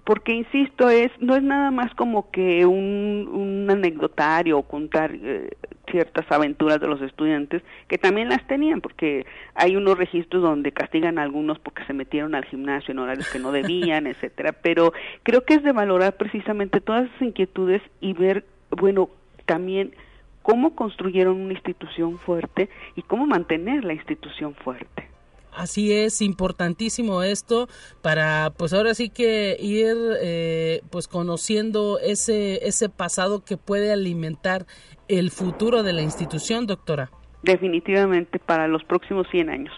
[0.10, 5.52] porque insisto, es no es nada más como que un, un anecdotario o contar eh,
[5.92, 11.20] ciertas aventuras de los estudiantes, que también las tenían, porque hay unos registros donde castigan
[11.20, 15.46] a algunos porque se metieron al gimnasio en horarios que no debían, etcétera, pero creo
[15.46, 19.12] que es de valorar precisamente todas esas inquietudes y ver, bueno,
[19.46, 19.94] también
[20.42, 25.09] cómo construyeron una institución fuerte y cómo mantener la institución fuerte.
[25.52, 27.68] Así es, importantísimo esto
[28.02, 34.66] para, pues ahora sí que ir, eh, pues conociendo ese ese pasado que puede alimentar
[35.08, 37.12] el futuro de la institución, doctora.
[37.44, 39.74] Definitivamente para los próximos 100 años.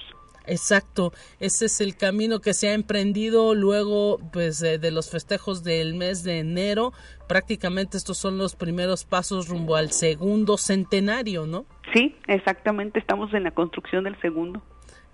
[0.48, 5.94] Exacto, ese es el camino que se ha emprendido luego pues de, los festejos del
[5.94, 6.94] mes de enero.
[7.28, 11.66] Prácticamente estos son los primeros pasos rumbo al segundo centenario, ¿no?
[11.94, 14.62] Sí, exactamente, estamos en la construcción del segundo.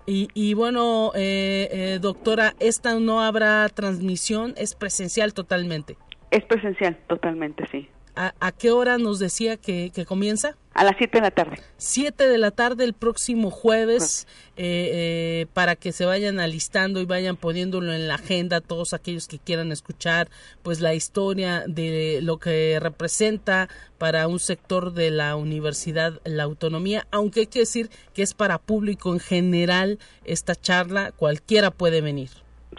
[0.08, 5.98] Y, y bueno, eh, eh, doctora, esta no habrá transmisión, es presencial totalmente.
[6.30, 7.90] Es presencial totalmente, sí.
[8.20, 10.56] ¿A, qué hora nos decía que, comienza?
[10.74, 11.58] A las 7 de la tarde.
[11.76, 14.26] 7 de la tarde el próximo jueves,
[14.56, 19.28] eh, eh, para que se vayan alistando y vayan poniéndolo en la agenda todos aquellos
[19.28, 20.26] que quieran escuchar
[20.64, 27.06] pues la historia de lo que representa para un sector de la universidad la autonomía,
[27.12, 32.30] aunque hay que decir que es para público en general esta charla, cualquiera puede venir.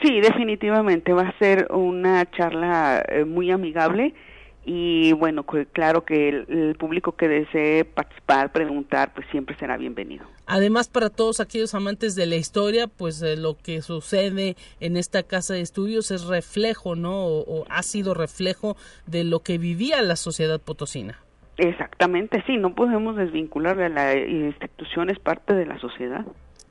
[0.01, 4.13] Sí, definitivamente va a ser una charla eh, muy amigable
[4.71, 10.27] y bueno, claro que el, público que desee participar, preguntar, pues siempre será bienvenido.
[10.45, 15.23] Además, para todos aquellos amantes de la historia, pues eh, lo que sucede en esta
[15.23, 17.15] casa de estudios es reflejo, ¿no?
[17.15, 18.77] O, ha sido reflejo
[19.07, 21.17] de lo que vivía la sociedad potosina.
[21.57, 26.27] Exactamente, sí, no podemos desvincular a la institución, es parte de la sociedad.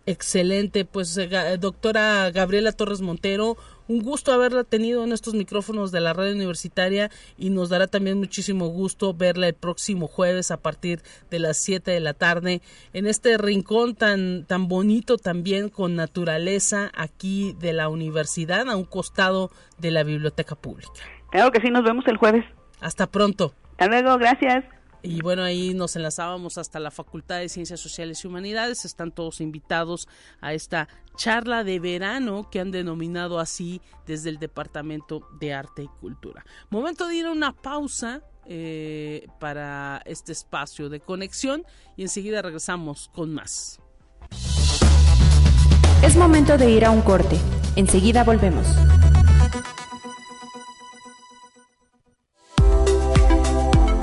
[0.08, 1.28] Excelente, pues eh,
[1.60, 7.10] doctora Gabriela Torres Montero, un gusto haberla tenido en estos micrófonos de la radio universitaria
[7.36, 11.90] y nos dará también muchísimo gusto verla el próximo jueves a partir de las 7
[11.90, 12.62] de la tarde
[12.94, 18.86] en este rincón tan, tan bonito también con naturaleza aquí de la universidad a un
[18.86, 21.02] costado de la biblioteca pública.
[21.30, 22.46] Claro que sí, nos vemos el jueves.
[22.80, 23.52] Hasta pronto.
[23.72, 24.64] Hasta luego, gracias.
[25.02, 28.84] Y bueno, ahí nos enlazábamos hasta la Facultad de Ciencias Sociales y Humanidades.
[28.84, 30.08] Están todos invitados
[30.40, 35.88] a esta charla de verano que han denominado así desde el Departamento de Arte y
[36.00, 36.44] Cultura.
[36.70, 41.64] Momento de ir a una pausa eh, para este espacio de conexión
[41.96, 43.80] y enseguida regresamos con más.
[46.02, 47.38] Es momento de ir a un corte.
[47.76, 48.66] Enseguida volvemos.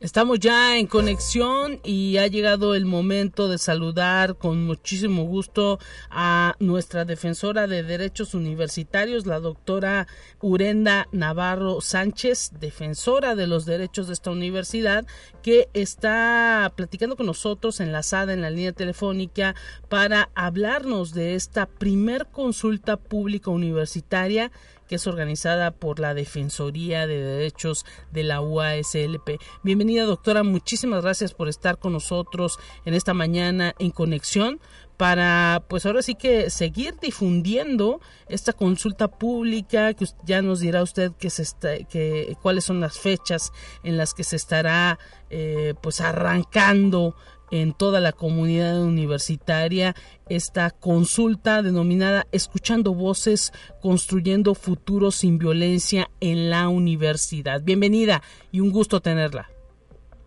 [0.00, 6.54] Estamos ya en conexión y ha llegado el momento de saludar con muchísimo gusto a
[6.60, 10.06] nuestra defensora de derechos universitarios, la doctora
[10.40, 15.04] Urenda Navarro Sánchez, defensora de los derechos de esta universidad,
[15.42, 19.56] que está platicando con nosotros enlazada en la línea telefónica
[19.88, 24.52] para hablarnos de esta primer consulta pública universitaria
[24.88, 29.38] que es organizada por la Defensoría de Derechos de la UASLP.
[29.62, 34.60] Bienvenida doctora, muchísimas gracias por estar con nosotros en esta mañana en conexión
[34.96, 41.12] para pues ahora sí que seguir difundiendo esta consulta pública que ya nos dirá usted
[41.12, 43.52] que se está, que cuáles son las fechas
[43.84, 44.98] en las que se estará
[45.30, 47.14] eh, pues arrancando
[47.50, 49.94] en toda la comunidad universitaria
[50.28, 57.62] esta consulta denominada Escuchando Voces, Construyendo Futuros sin Violencia en la Universidad.
[57.62, 59.48] Bienvenida y un gusto tenerla.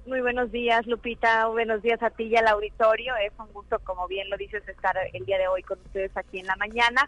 [0.05, 1.47] Muy buenos días, Lupita.
[1.47, 3.13] Buenos días a ti y al auditorio.
[3.17, 6.39] Es un gusto, como bien lo dices, estar el día de hoy con ustedes aquí
[6.39, 7.07] en la mañana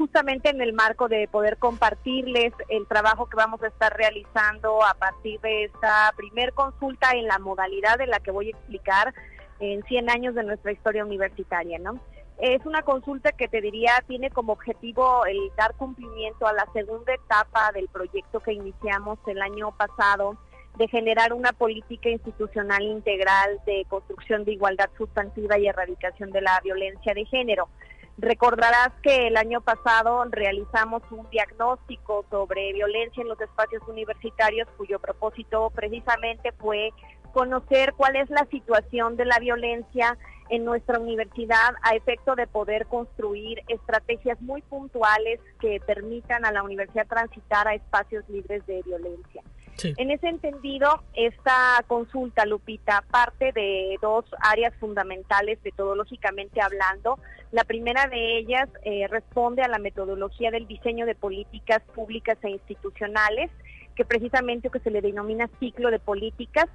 [0.00, 4.94] justamente en el marco de poder compartirles el trabajo que vamos a estar realizando a
[4.94, 9.12] partir de esta primer consulta en la modalidad en la que voy a explicar
[9.60, 12.00] en 100 años de nuestra historia universitaria, ¿no?
[12.38, 17.12] Es una consulta que te diría tiene como objetivo el dar cumplimiento a la segunda
[17.12, 20.38] etapa del proyecto que iniciamos el año pasado
[20.78, 26.58] de generar una política institucional integral de construcción de igualdad sustantiva y erradicación de la
[26.64, 27.68] violencia de género.
[28.16, 34.98] Recordarás que el año pasado realizamos un diagnóstico sobre violencia en los espacios universitarios cuyo
[34.98, 36.92] propósito precisamente fue
[37.32, 40.16] conocer cuál es la situación de la violencia
[40.50, 46.62] en nuestra universidad a efecto de poder construir estrategias muy puntuales que permitan a la
[46.62, 49.42] universidad transitar a espacios libres de violencia.
[49.82, 57.18] En ese entendido, esta consulta, Lupita, parte de dos áreas fundamentales metodológicamente hablando.
[57.50, 62.50] La primera de ellas eh, responde a la metodología del diseño de políticas públicas e
[62.50, 63.50] institucionales,
[63.96, 66.66] que precisamente que se le denomina ciclo de políticas,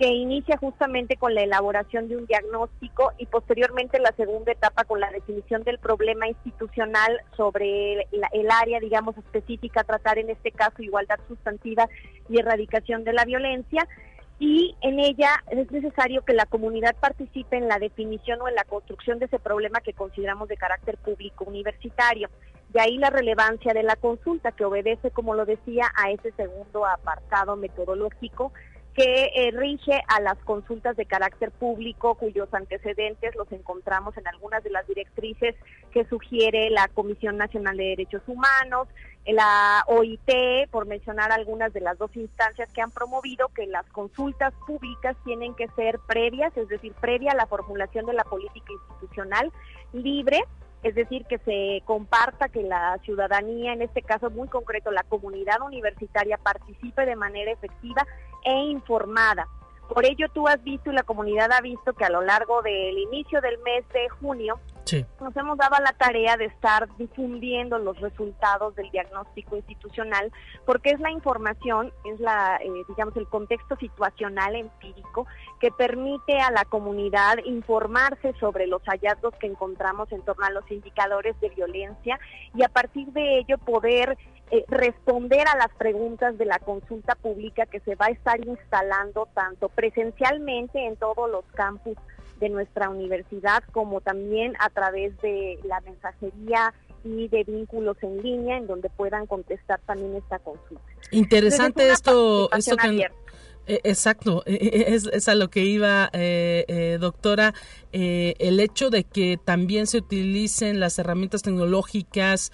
[0.00, 4.98] que inicia justamente con la elaboración de un diagnóstico y posteriormente la segunda etapa con
[4.98, 11.20] la definición del problema institucional sobre el, área, digamos, específica, tratar en este caso igualdad
[11.28, 11.86] sustantiva
[12.30, 13.86] y erradicación de la violencia.
[14.38, 18.64] Y en ella es necesario que la comunidad participe en la definición o en la
[18.64, 22.30] construcción de ese problema que consideramos de carácter público universitario.
[22.70, 26.86] De ahí la relevancia de la consulta, que obedece, como lo decía, a ese segundo
[26.86, 28.50] apartado metodológico
[29.00, 34.62] que eh, rige a las consultas de carácter público cuyos antecedentes los encontramos en algunas
[34.62, 35.54] de las directrices
[35.90, 38.88] que sugiere la Comisión Nacional de Derechos Humanos,
[39.24, 44.52] la OIT, por mencionar algunas de las dos instancias que han promovido que las consultas
[44.66, 49.50] públicas tienen que ser previas, es decir, previa a la formulación de la política institucional
[49.94, 50.42] libre
[50.82, 55.60] es decir, que se comparta, que la ciudadanía, en este caso muy concreto la comunidad
[55.60, 58.06] universitaria, participe de manera efectiva
[58.44, 59.46] e informada.
[59.88, 62.96] Por ello tú has visto y la comunidad ha visto que a lo largo del
[62.96, 64.60] inicio del mes de junio
[65.20, 70.32] nos hemos dado la tarea de estar difundiendo los resultados del diagnóstico institucional
[70.64, 75.26] porque es la información, es la, eh, digamos, el contexto situacional empírico
[75.60, 80.68] que permite a la comunidad informarse sobre los hallazgos que encontramos en torno a los
[80.70, 82.18] indicadores de violencia
[82.54, 84.16] y a partir de ello poder
[84.50, 89.28] eh, responder a las preguntas de la consulta pública que se va a estar instalando
[89.34, 91.96] tanto presencialmente en todos los campus
[92.40, 98.56] de nuestra universidad como también a través de la mensajería y de vínculos en línea
[98.56, 100.82] en donde puedan contestar también esta consulta.
[101.12, 103.08] Interesante esto, esto que,
[103.66, 106.10] exacto, eh, eh, es, a lo que iba,
[106.98, 107.54] doctora,
[107.92, 112.52] el hecho de que también se utilicen las herramientas tecnológicas,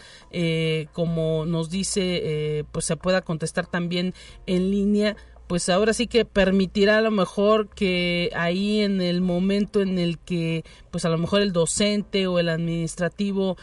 [0.92, 4.14] como nos dice, pues se pueda contestar también
[4.46, 5.16] en línea,
[5.46, 10.18] pues ahora sí que permitirá a lo mejor que ahí en el momento en el
[10.18, 13.56] que pues a lo mejor el docente o el administrativo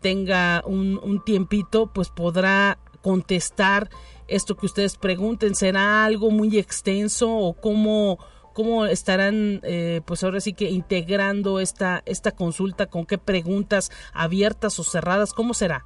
[0.00, 3.90] tenga un, un tiempito pues podrá contestar
[4.28, 5.54] esto que ustedes pregunten?
[5.54, 8.18] ¿Será algo muy extenso o cómo,
[8.52, 12.86] cómo estarán, eh, pues ahora sí que integrando esta, esta consulta?
[12.86, 15.32] ¿Con qué preguntas abiertas o cerradas?
[15.32, 15.84] ¿Cómo será?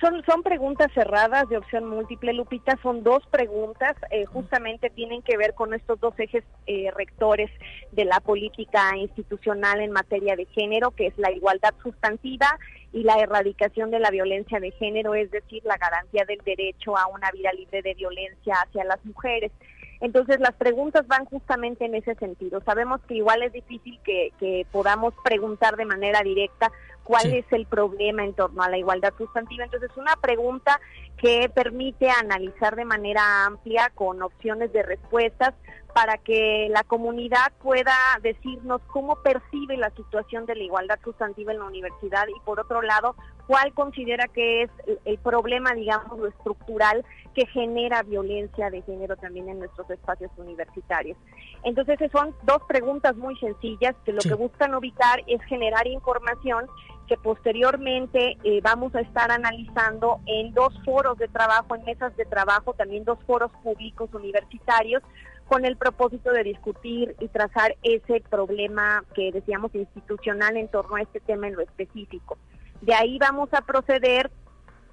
[0.00, 5.36] Son, son preguntas cerradas de opción múltiple, Lupita, son dos preguntas, eh, justamente tienen que
[5.36, 7.50] ver con estos dos ejes eh, rectores
[7.90, 12.46] de la política institucional en materia de género, que es la igualdad sustantiva
[12.92, 17.06] y la erradicación de la violencia de género, es decir, la garantía del derecho a
[17.06, 19.52] una vida libre de violencia hacia las mujeres.
[20.00, 22.60] Entonces las preguntas van justamente en ese sentido.
[22.64, 26.70] Sabemos que igual es difícil que, que podamos preguntar de manera directa
[27.02, 29.64] cuál es el problema en torno a la igualdad sustantiva.
[29.64, 30.78] Entonces, una pregunta
[31.16, 35.54] que permite analizar de manera amplia con opciones de respuestas
[35.94, 41.58] para que la comunidad pueda decirnos cómo percibe la situación de la igualdad sustantiva en
[41.58, 44.70] la universidad y por otro lado, cuál considera que es
[45.04, 51.16] el problema, digamos, lo estructural que genera violencia de género también en nuestros espacios universitarios.
[51.64, 56.66] Entonces, son dos preguntas muy sencillas que lo que buscan ubicar es generar información
[57.08, 62.26] que posteriormente eh, vamos a estar analizando en dos foros de trabajo, en mesas de
[62.26, 65.02] trabajo, también dos foros públicos universitarios,
[65.48, 71.02] con el propósito de discutir y trazar ese problema que decíamos institucional en torno a
[71.02, 72.36] este tema en lo específico.
[72.82, 74.30] De ahí vamos a proceder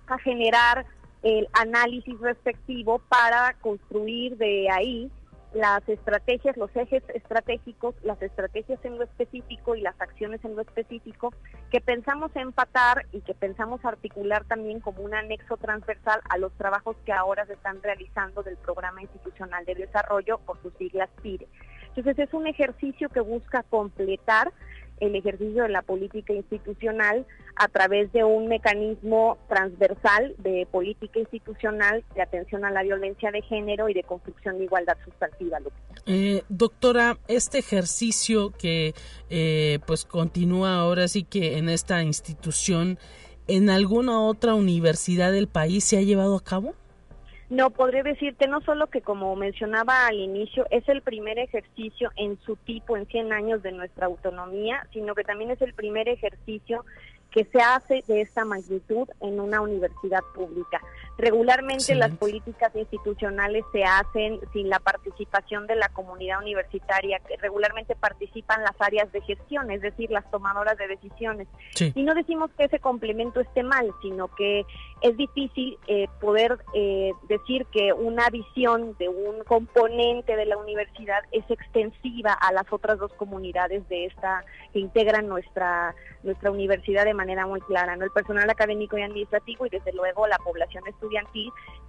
[0.08, 0.86] a generar
[1.24, 5.12] el análisis respectivo para construir de ahí
[5.56, 10.62] las estrategias, los ejes estratégicos, las estrategias en lo específico y las acciones en lo
[10.62, 11.34] específico
[11.72, 16.98] que pensamos empatar y que pensamos articular también como un anexo transversal a los trabajos
[17.06, 21.48] que ahora se están realizando del Programa Institucional de Desarrollo por sus siglas PIRE.
[21.96, 24.52] Entonces es un ejercicio que busca completar
[25.00, 32.04] el ejercicio de la política institucional a través de un mecanismo transversal de política institucional
[32.14, 35.60] de atención a la violencia de género y de construcción de igualdad sustantiva.
[36.06, 38.94] Eh, doctora, este ejercicio que
[39.30, 42.98] eh, pues continúa ahora sí que en esta institución,
[43.48, 46.74] ¿en alguna otra universidad del país se ha llevado a cabo?
[47.50, 52.40] No, podré decirte no solo que como mencionaba al inicio, es el primer ejercicio en
[52.44, 56.84] su tipo en 100 años de nuestra autonomía, sino que también es el primer ejercicio
[57.30, 60.82] que se hace de esta magnitud en una universidad pública.
[61.18, 67.96] Regularmente las políticas institucionales se hacen sin la participación de la comunidad universitaria, que regularmente
[67.96, 71.48] participan las áreas de gestión, es decir, las tomadoras de decisiones.
[71.80, 74.66] Y no decimos que ese complemento esté mal, sino que
[75.02, 81.20] es difícil eh, poder eh, decir que una visión de un componente de la universidad
[81.32, 87.14] es extensiva a las otras dos comunidades de esta que integran nuestra nuestra universidad de
[87.14, 88.04] manera muy clara, ¿no?
[88.04, 91.05] El personal académico y administrativo y desde luego la población estudiantil,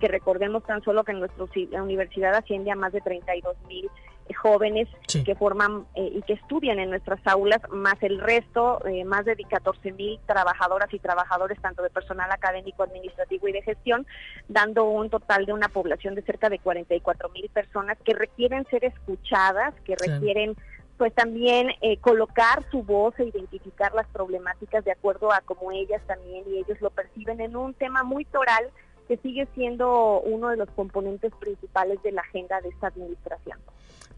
[0.01, 1.47] que recordemos tan solo que en nuestra
[1.83, 3.91] universidad asciende a más de 32 mil
[4.35, 4.89] jóvenes
[5.25, 9.37] que forman eh, y que estudian en nuestras aulas, más el resto, eh, más de
[9.37, 14.07] 14 mil trabajadoras y trabajadores, tanto de personal académico, administrativo y de gestión,
[14.49, 18.85] dando un total de una población de cerca de 44 mil personas que requieren ser
[18.85, 20.57] escuchadas, que requieren
[20.97, 26.01] pues también eh, colocar su voz e identificar las problemáticas de acuerdo a cómo ellas
[26.07, 28.71] también y ellos lo perciben en un tema muy toral
[29.07, 33.59] que sigue siendo uno de los componentes principales de la agenda de esta administración.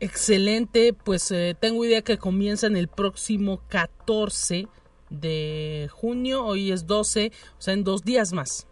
[0.01, 4.69] Excelente, pues eh, tengo idea que comienzan el próximo 14
[5.11, 8.69] de junio, hoy es 12, o sea, en dos días más.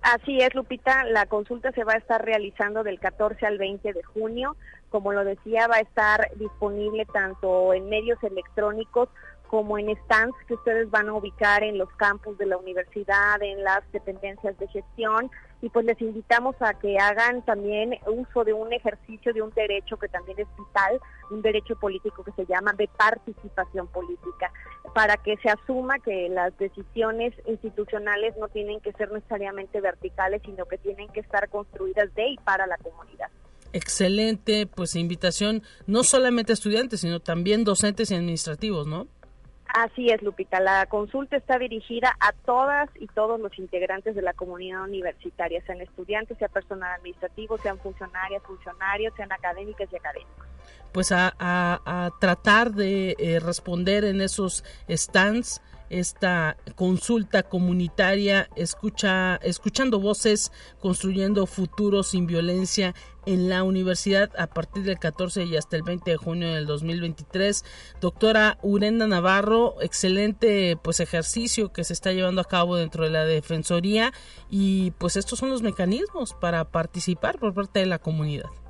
[0.00, 4.02] Así es, Lupita, la consulta se va a estar realizando del 14 al 20 de
[4.02, 4.54] junio.
[4.90, 9.08] Como lo decía, va a estar disponible tanto en medios electrónicos
[9.48, 13.62] como en stands que ustedes van a ubicar en los campus de la universidad, en
[13.62, 15.30] las dependencias de gestión
[15.64, 19.96] y pues les invitamos a que hagan también uso de un ejercicio de un derecho
[19.96, 24.52] que también es vital, un derecho político que se llama de participación política,
[24.94, 30.66] para que se asuma que las decisiones institucionales no tienen que ser necesariamente verticales, sino
[30.66, 33.30] que tienen que estar construidas de y para la comunidad
[33.72, 39.08] excelente pues invitación no solamente a estudiantes sino también docentes y administrativos, ¿no?
[39.74, 40.60] Así es, Lupita.
[40.60, 45.80] La consulta está dirigida a todas y todos los integrantes de la comunidad universitaria, sean
[45.80, 50.46] estudiantes, sea personal administrativo, sean funcionarias, funcionarios, sean académicas y académicos.
[50.92, 55.60] Pues a, tratar de eh, responder en esos stands
[55.90, 62.94] esta consulta comunitaria, escucha, escuchando voces, construyendo futuros sin violencia
[63.26, 67.64] en la universidad a partir del 14 y hasta el 20 de junio del 2023.
[68.00, 73.24] Doctora Urenda Navarro, excelente pues ejercicio que se está llevando a cabo dentro de la
[73.24, 74.12] Defensoría
[74.50, 78.63] y pues estos son los mecanismos para participar por parte de la comunidad.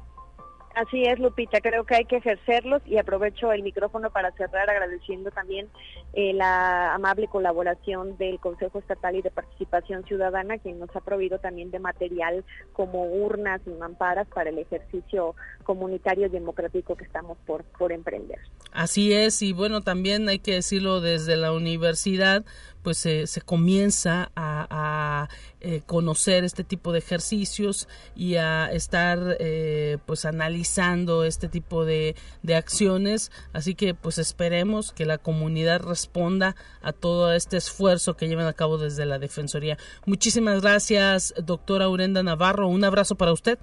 [0.75, 5.31] Así es, Lupita, creo que hay que ejercerlos y aprovecho el micrófono para cerrar agradeciendo
[5.31, 5.69] también
[6.15, 11.39] eh, la amable colaboración del Consejo Estatal y de Participación Ciudadana, quien nos ha proveído
[11.39, 17.39] también de material como urnas y mamparas para el ejercicio comunitario y democrático que estamos
[17.47, 18.41] por emprender.
[18.73, 22.45] Así es, y bueno, también hay que decirlo desde la universidad,
[22.85, 25.29] pues se comienza a,
[25.61, 32.15] eh, conocer este tipo de ejercicios y a estar eh, pues analizando este tipo de,
[32.43, 33.33] de, acciones.
[33.55, 38.53] Así que pues esperemos que la comunidad responda a todo este esfuerzo que llevan a
[38.53, 39.79] cabo desde la defensoría.
[40.05, 42.69] Muchísimas gracias doctora Urenda Navarro.
[42.69, 43.59] Un abrazo para usted.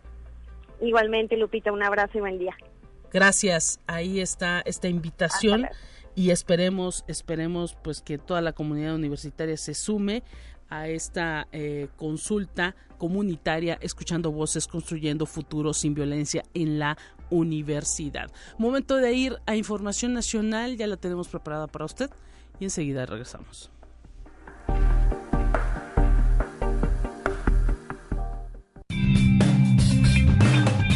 [0.82, 2.56] Igualmente Lupita un abrazo y buen día.
[3.14, 3.80] Gracias.
[3.86, 5.68] Ahí está esta invitación
[6.16, 10.24] y esperemos, esperemos pues que toda la comunidad universitaria se sume
[10.70, 16.98] a esta eh, consulta comunitaria, escuchando voces, construyendo futuro sin violencia en la
[17.30, 18.32] universidad.
[18.58, 22.10] Momento de ir a información nacional, ya la tenemos preparada para usted
[22.60, 23.70] y enseguida regresamos.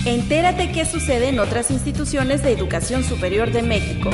[0.05, 4.11] Entérate qué sucede en otras instituciones de educación superior de México.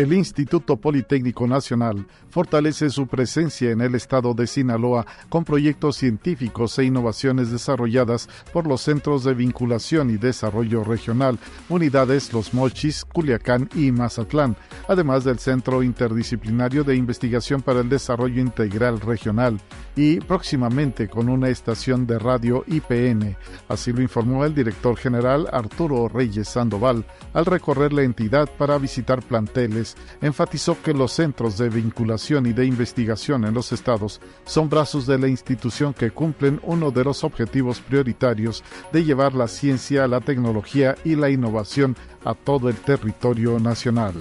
[0.00, 6.78] El Instituto Politécnico Nacional fortalece su presencia en el estado de Sinaloa con proyectos científicos
[6.78, 11.38] e innovaciones desarrolladas por los Centros de Vinculación y Desarrollo Regional,
[11.68, 14.56] unidades Los Mochis, Culiacán y Mazatlán,
[14.88, 19.60] además del Centro Interdisciplinario de Investigación para el Desarrollo Integral Regional
[19.96, 23.36] y próximamente con una estación de radio IPN.
[23.68, 29.20] Así lo informó el director general Arturo Reyes Sandoval al recorrer la entidad para visitar
[29.20, 29.89] planteles
[30.20, 35.18] enfatizó que los centros de vinculación y de investigación en los estados son brazos de
[35.18, 38.62] la institución que cumplen uno de los objetivos prioritarios
[38.92, 44.14] de llevar la ciencia, la tecnología y la innovación a todo el territorio nacional.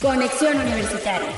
[0.00, 1.28] Conexión Universitaria.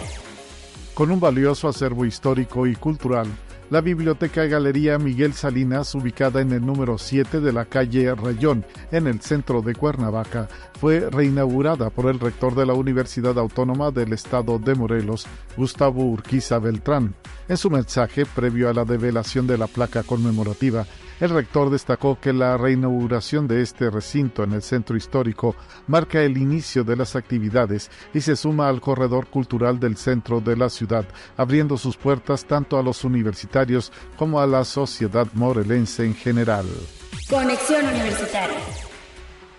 [0.95, 3.27] Con un valioso acervo histórico y cultural,
[3.73, 9.07] la Biblioteca Galería Miguel Salinas, ubicada en el número 7 de la calle Rayón, en
[9.07, 10.47] el centro de Cuernavaca,
[10.79, 16.59] fue reinaugurada por el rector de la Universidad Autónoma del Estado de Morelos, Gustavo Urquiza
[16.59, 17.15] Beltrán.
[17.49, 20.85] En su mensaje previo a la develación de la placa conmemorativa,
[21.23, 25.55] el rector destacó que la reinauguración de este recinto en el centro histórico
[25.87, 30.57] marca el inicio de las actividades y se suma al corredor cultural del centro de
[30.57, 31.05] la ciudad,
[31.37, 36.67] abriendo sus puertas tanto a los universitarios como a la sociedad morelense en general.
[37.31, 38.59] Conexión Universitaria.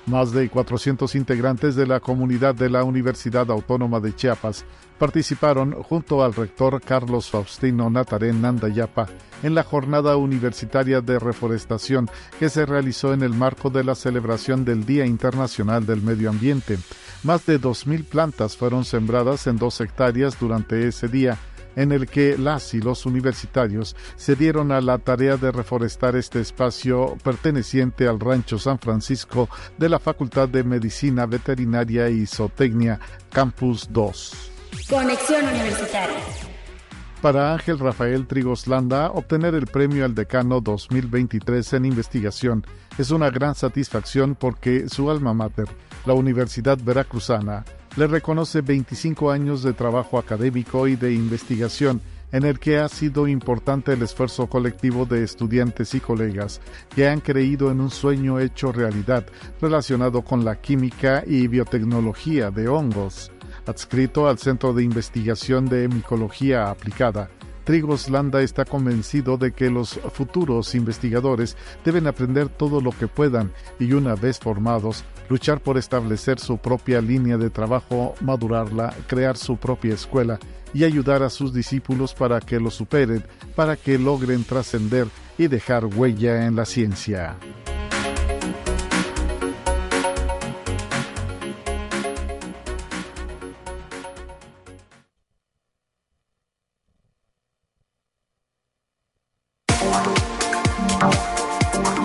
[0.06, 4.66] Más de 400 integrantes de la comunidad de la Universidad Autónoma de Chiapas
[5.00, 9.08] participaron junto al rector Carlos Faustino Natarén Nandayapa
[9.44, 14.66] en la jornada universitaria de reforestación que se realizó en el marco de la celebración
[14.66, 16.78] del Día Internacional del Medio Ambiente.
[17.24, 21.38] Más de 2.000 plantas fueron sembradas en dos hectáreas durante ese día
[21.76, 26.42] en el que las y los universitarios se dieron a la tarea de reforestar este
[26.42, 33.00] espacio perteneciente al Rancho San Francisco de la Facultad de Medicina Veterinaria y Zootecnia,
[33.32, 34.52] Campus 2.
[34.90, 36.18] Conexión Universitaria.
[37.22, 42.66] Para Ángel Rafael Trigoslanda, obtener el premio al decano 2023 en investigación
[42.98, 45.70] es una gran satisfacción porque su alma mater,
[46.06, 47.64] la Universidad Veracruzana,
[47.96, 53.28] le reconoce 25 años de trabajo académico y de investigación en el que ha sido
[53.28, 56.60] importante el esfuerzo colectivo de estudiantes y colegas
[56.96, 59.26] que han creído en un sueño hecho realidad
[59.62, 63.32] relacionado con la química y biotecnología de hongos.
[63.68, 67.30] Adscrito al Centro de Investigación de Micología Aplicada,
[67.64, 71.56] Trigos Landa está convencido de que los futuros investigadores
[71.86, 77.02] deben aprender todo lo que puedan y una vez formados, luchar por establecer su propia
[77.02, 80.40] línea de trabajo, madurarla, crear su propia escuela
[80.74, 83.24] y ayudar a sus discípulos para que lo superen,
[83.56, 85.08] para que logren trascender
[85.38, 87.38] y dejar huella en la ciencia.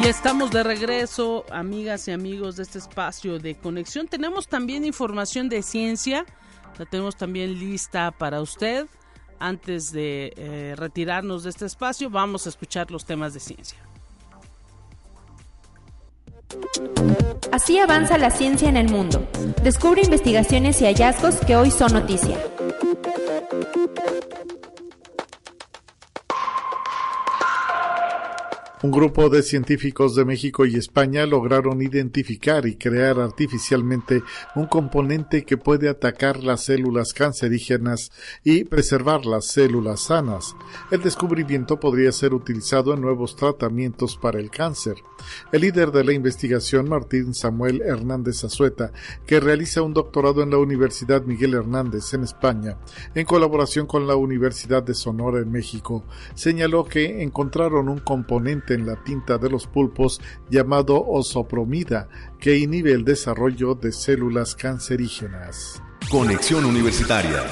[0.09, 4.09] Estamos de regreso, amigas y amigos de este espacio de conexión.
[4.09, 6.24] Tenemos también información de ciencia,
[6.78, 8.86] la tenemos también lista para usted.
[9.38, 13.78] Antes de eh, retirarnos de este espacio, vamos a escuchar los temas de ciencia.
[17.52, 19.28] Así avanza la ciencia en el mundo.
[19.62, 22.36] Descubre investigaciones y hallazgos que hoy son noticia.
[28.81, 34.22] Un grupo de científicos de México y España lograron identificar y crear artificialmente
[34.55, 38.12] un componente que puede atacar las células cancerígenas
[38.45, 40.55] y preservar las células sanas.
[40.93, 44.95] El descubrimiento podría ser utilizado en nuevos tratamientos para el cáncer.
[45.51, 48.93] El líder de la investigación, Martín Samuel Hernández Azueta,
[49.26, 52.79] que realiza un doctorado en la Universidad Miguel Hernández en España,
[53.16, 56.05] en colaboración con la Universidad de Sonora en México,
[56.35, 62.08] señaló que encontraron un componente en la tinta de los pulpos llamado osopromida,
[62.38, 65.82] que inhibe el desarrollo de células cancerígenas.
[66.10, 67.44] Conexión Universitaria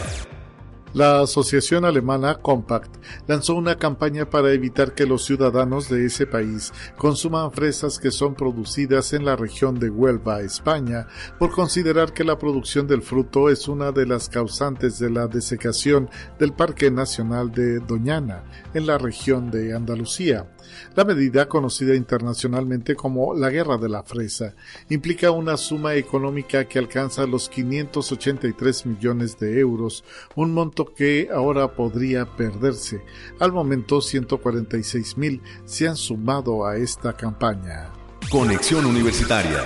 [0.96, 2.90] la asociación alemana Compact
[3.26, 8.34] lanzó una campaña para evitar que los ciudadanos de ese país consuman fresas que son
[8.34, 11.06] producidas en la región de Huelva, España,
[11.38, 16.08] por considerar que la producción del fruto es una de las causantes de la desecación
[16.38, 20.50] del Parque Nacional de Doñana, en la región de Andalucía.
[20.94, 24.54] La medida, conocida internacionalmente como la Guerra de la Fresa,
[24.88, 30.02] implica una suma económica que alcanza los 583 millones de euros,
[30.34, 33.02] un monto que ahora podría perderse.
[33.40, 37.92] Al momento, 146 mil se han sumado a esta campaña.
[38.30, 39.64] Conexión Universitaria.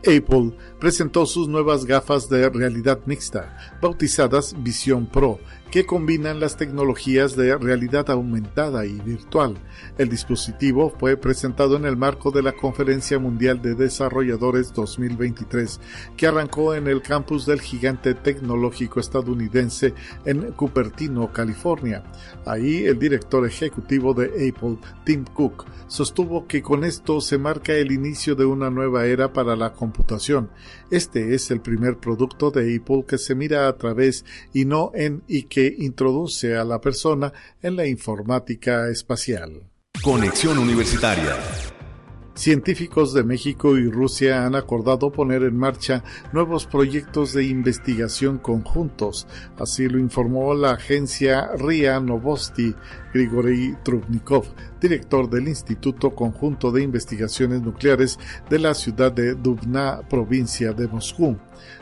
[0.00, 5.38] Apple presentó sus nuevas gafas de realidad mixta, bautizadas Vision Pro,
[5.70, 9.56] que combinan las tecnologías de realidad aumentada y virtual.
[9.98, 15.80] El dispositivo fue presentado en el marco de la Conferencia Mundial de Desarrolladores 2023,
[16.16, 22.02] que arrancó en el campus del gigante tecnológico estadounidense en Cupertino, California.
[22.46, 27.92] Ahí el director ejecutivo de Apple, Tim Cook, sostuvo que con esto se marca el
[27.92, 30.50] inicio de una nueva era para la computación.
[30.90, 35.22] Este es el primer producto de Apple que se mira a través y no en
[35.28, 39.70] y que introduce a la persona en la informática espacial.
[40.02, 41.36] Conexión Universitaria.
[42.40, 49.26] Científicos de México y Rusia han acordado poner en marcha nuevos proyectos de investigación conjuntos,
[49.58, 52.74] así lo informó la agencia RIA Novosti
[53.12, 54.46] Grigory Trubnikov,
[54.80, 58.18] director del Instituto Conjunto de Investigaciones Nucleares
[58.48, 61.36] de la ciudad de Dubna, provincia de Moscú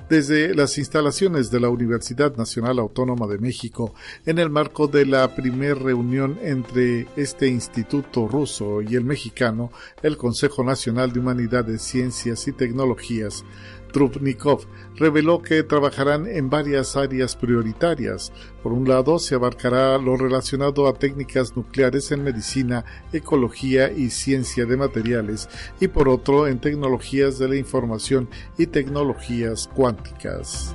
[0.09, 3.95] desde las instalaciones de la Universidad Nacional Autónoma de México
[4.27, 9.71] en el marco de la primera reunión entre este instituto ruso y el mexicano,
[10.03, 13.45] el Consejo Nacional de Humanidades, Ciencias y Tecnologías.
[13.93, 14.67] Trubnikov
[14.97, 18.33] reveló que trabajarán en varias áreas prioritarias.
[18.63, 24.67] Por un lado, se abarcará lo relacionado a técnicas nucleares en medicina, ecología y ciencia
[24.67, 25.49] de materiales,
[25.81, 30.75] y por otro, en tecnologías de la información y tecnologías cuánticas.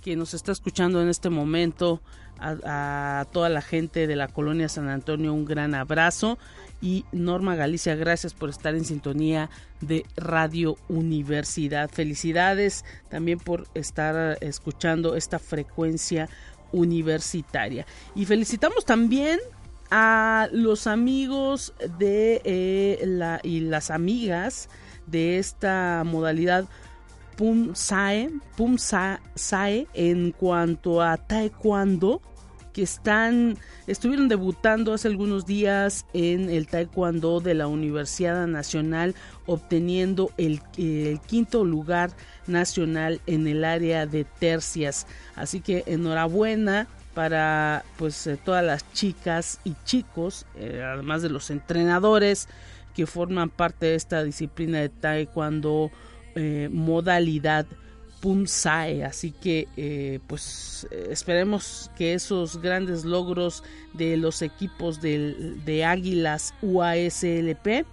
[0.02, 2.02] que nos está escuchando en este momento
[2.40, 6.38] a, toda la gente de la colonia San Antonio un gran abrazo
[6.82, 9.50] y Norma Galicia, gracias por estar en sintonía
[9.82, 11.90] de Radio Universidad.
[11.90, 16.30] Felicidades también por estar escuchando esta frecuencia
[16.72, 17.86] universitaria.
[18.14, 19.40] Y felicitamos también
[19.90, 24.70] a los amigos de eh, la y las amigas
[25.08, 26.66] de esta modalidad
[27.38, 32.22] Pum Sae, Pum Sae en cuanto a taekwondo
[32.76, 33.58] que están
[33.88, 39.16] estuvieron debutando hace algunos días en el taekwondo de la Universidad Nacional
[39.46, 40.62] obteniendo el,
[41.26, 42.12] quinto lugar
[42.48, 45.08] nacional en el área de tercias.
[45.38, 51.50] Así que enhorabuena para pues eh, todas las chicas y chicos eh, además de los
[51.50, 52.50] entrenadores
[52.94, 55.92] que forman parte de esta disciplina de taekwondo
[56.36, 57.66] eh, modalidad
[58.20, 59.06] Pumsae.
[59.06, 63.64] Así que eh, pues esperemos que esos grandes logros
[63.94, 67.86] de los equipos de, Águilas UASLP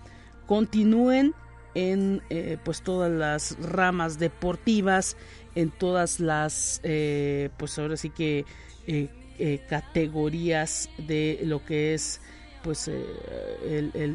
[0.47, 1.35] continúen
[1.75, 5.17] en eh, pues todas las ramas deportivas,
[5.55, 8.45] en todas las pues ahora sí que
[9.69, 12.21] categorías de lo que es
[12.65, 12.91] pues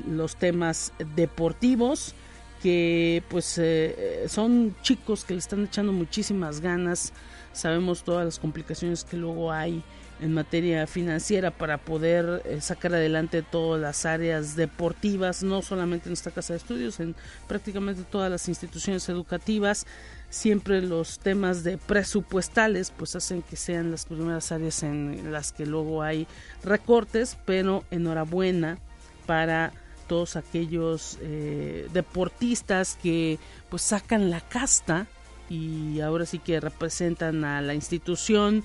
[0.07, 2.13] los temas deportivos
[2.61, 7.13] que pues eh, son chicos que le están echando muchísimas ganas.
[7.53, 9.83] Sabemos todas las complicaciones que luego hay
[10.19, 16.13] en materia financiera para poder eh, sacar adelante todas las áreas deportivas, no solamente en
[16.13, 17.15] esta casa de estudios, en
[17.47, 19.85] prácticamente todas las instituciones educativas.
[20.29, 25.65] Siempre los temas de presupuestales pues hacen que sean las primeras áreas en las que
[25.65, 26.27] luego hay
[26.63, 28.79] recortes, pero enhorabuena
[29.25, 29.71] para
[30.07, 33.39] todos aquellos eh, deportistas que
[33.69, 35.07] pues sacan la casta
[35.49, 38.63] y ahora sí que representan a la institución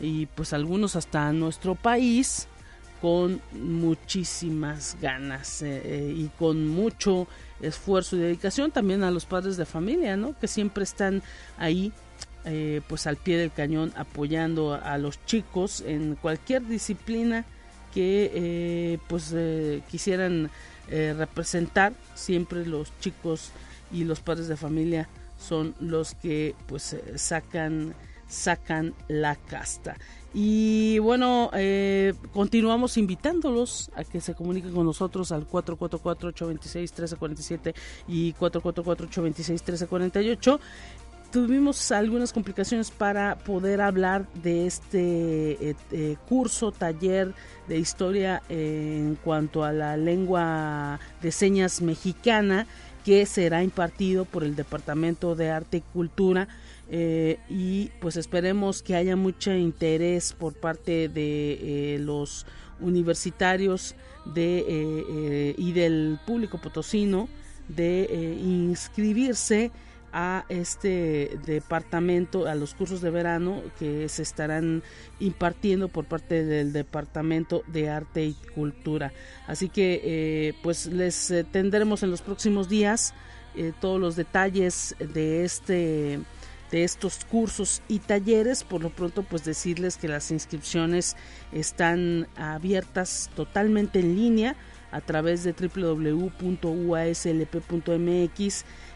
[0.00, 2.48] y pues algunos hasta a nuestro país
[3.00, 7.28] con muchísimas ganas eh, eh, y con mucho
[7.60, 11.22] esfuerzo y dedicación también a los padres de familia no que siempre están
[11.58, 11.92] ahí
[12.88, 17.46] pues al pie del cañón apoyando a los chicos en cualquier disciplina
[17.94, 19.34] que pues
[19.90, 20.50] quisieran
[20.90, 23.52] eh, representar siempre los chicos
[23.90, 27.94] y los padres de familia son los que pues eh, sacan
[28.28, 29.96] sacan la casta.
[30.34, 37.74] Y bueno eh, continuamos invitándolos a que se comuniquen con nosotros al 444-826-1347
[38.06, 40.60] y 444-826-1348
[41.34, 47.34] tuvimos algunas complicaciones para poder hablar de este eh, eh, curso, taller
[47.66, 52.68] de historia en cuanto a la lengua de señas mexicana
[53.04, 56.46] que será impartido por el Departamento de Arte y Cultura.
[56.88, 62.46] Eh, y pues esperemos que haya mucho interés por parte de los
[62.78, 67.28] universitarios de, y del público potosino
[67.66, 69.72] de inscribirse
[70.16, 74.84] a este departamento, a los cursos de verano que se estarán
[75.18, 79.12] impartiendo por parte del Departamento de Arte y Cultura.
[79.48, 83.12] Así que eh, pues les eh, tendremos en los próximos días
[83.56, 86.20] eh, todos los detalles de este
[86.70, 88.62] de estos cursos y talleres.
[88.62, 91.16] Por lo pronto, pues decirles que las inscripciones
[91.52, 94.56] están abiertas totalmente en línea
[94.92, 96.24] a través de www.uaslp.mx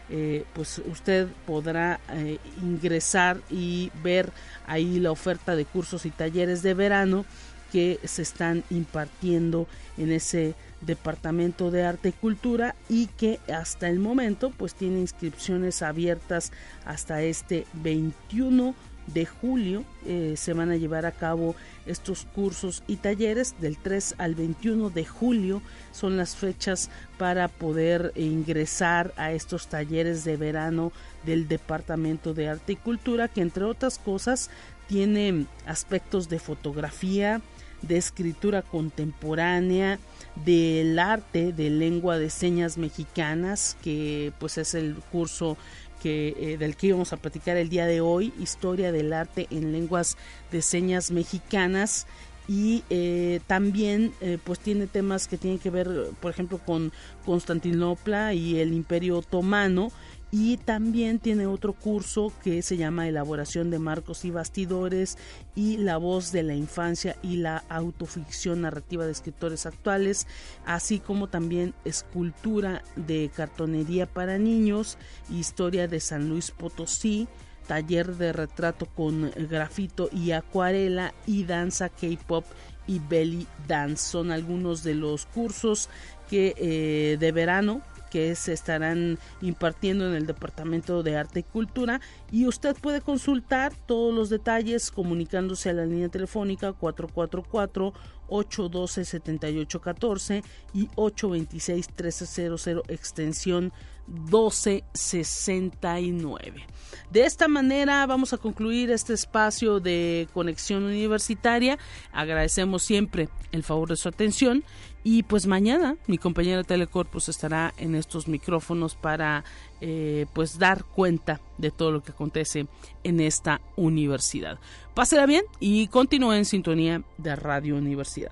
[0.09, 4.31] eh, pues usted podrá eh, ingresar y ver
[4.65, 7.25] ahí la oferta de cursos y talleres de verano
[7.71, 13.99] que se están impartiendo en ese departamento de arte y cultura y que hasta el
[13.99, 16.51] momento pues tiene inscripciones abiertas
[16.85, 18.73] hasta este 21
[19.13, 21.55] de julio eh, se van a llevar a cabo
[21.85, 25.61] estos cursos y talleres del 3 al 21 de julio.
[25.91, 30.91] Son las fechas para poder ingresar a estos talleres de verano
[31.25, 34.49] del Departamento de Arte y Cultura que entre otras cosas
[34.87, 37.41] tiene aspectos de fotografía,
[37.81, 39.99] de escritura contemporánea,
[40.45, 45.57] del arte de lengua de señas mexicanas, que pues es el curso
[46.01, 49.71] que, eh, del que íbamos a platicar el día de hoy, historia del arte en
[49.71, 50.17] lenguas
[50.51, 52.07] de señas mexicanas.
[52.47, 55.87] Y eh, también eh, pues tiene temas que tienen que ver
[56.19, 56.91] por ejemplo con
[57.23, 59.91] Constantinopla y el Imperio Otomano
[60.31, 65.17] y también tiene otro curso que se llama elaboración de marcos y bastidores
[65.55, 70.27] y la voz de la infancia y la autoficción narrativa de escritores actuales
[70.65, 74.97] así como también escultura de cartonería para niños
[75.29, 77.27] historia de San Luis Potosí
[77.69, 82.43] taller de retrato con grafito y acuarela y danza K-pop
[82.87, 84.09] y belly dance.
[84.09, 85.87] Son algunos de los cursos
[86.27, 91.99] que eh, de verano que se estarán impartiendo en el Departamento de Arte y Cultura
[92.31, 97.93] y usted puede consultar todos los detalles comunicándose a la línea telefónica 444
[98.27, 100.43] 812 7814
[100.73, 103.71] y 826 1300 extensión
[104.07, 106.65] 1269.
[107.11, 111.77] De esta manera vamos a concluir este espacio de conexión universitaria.
[112.11, 114.63] Agradecemos siempre el favor de su atención
[115.03, 119.43] y pues mañana mi compañera Telecorpus estará en estos micrófonos para
[119.81, 122.67] eh, pues dar cuenta de todo lo que acontece
[123.03, 124.59] en esta universidad.
[124.93, 128.31] Pásela bien y continúe en sintonía de Radio Universidad.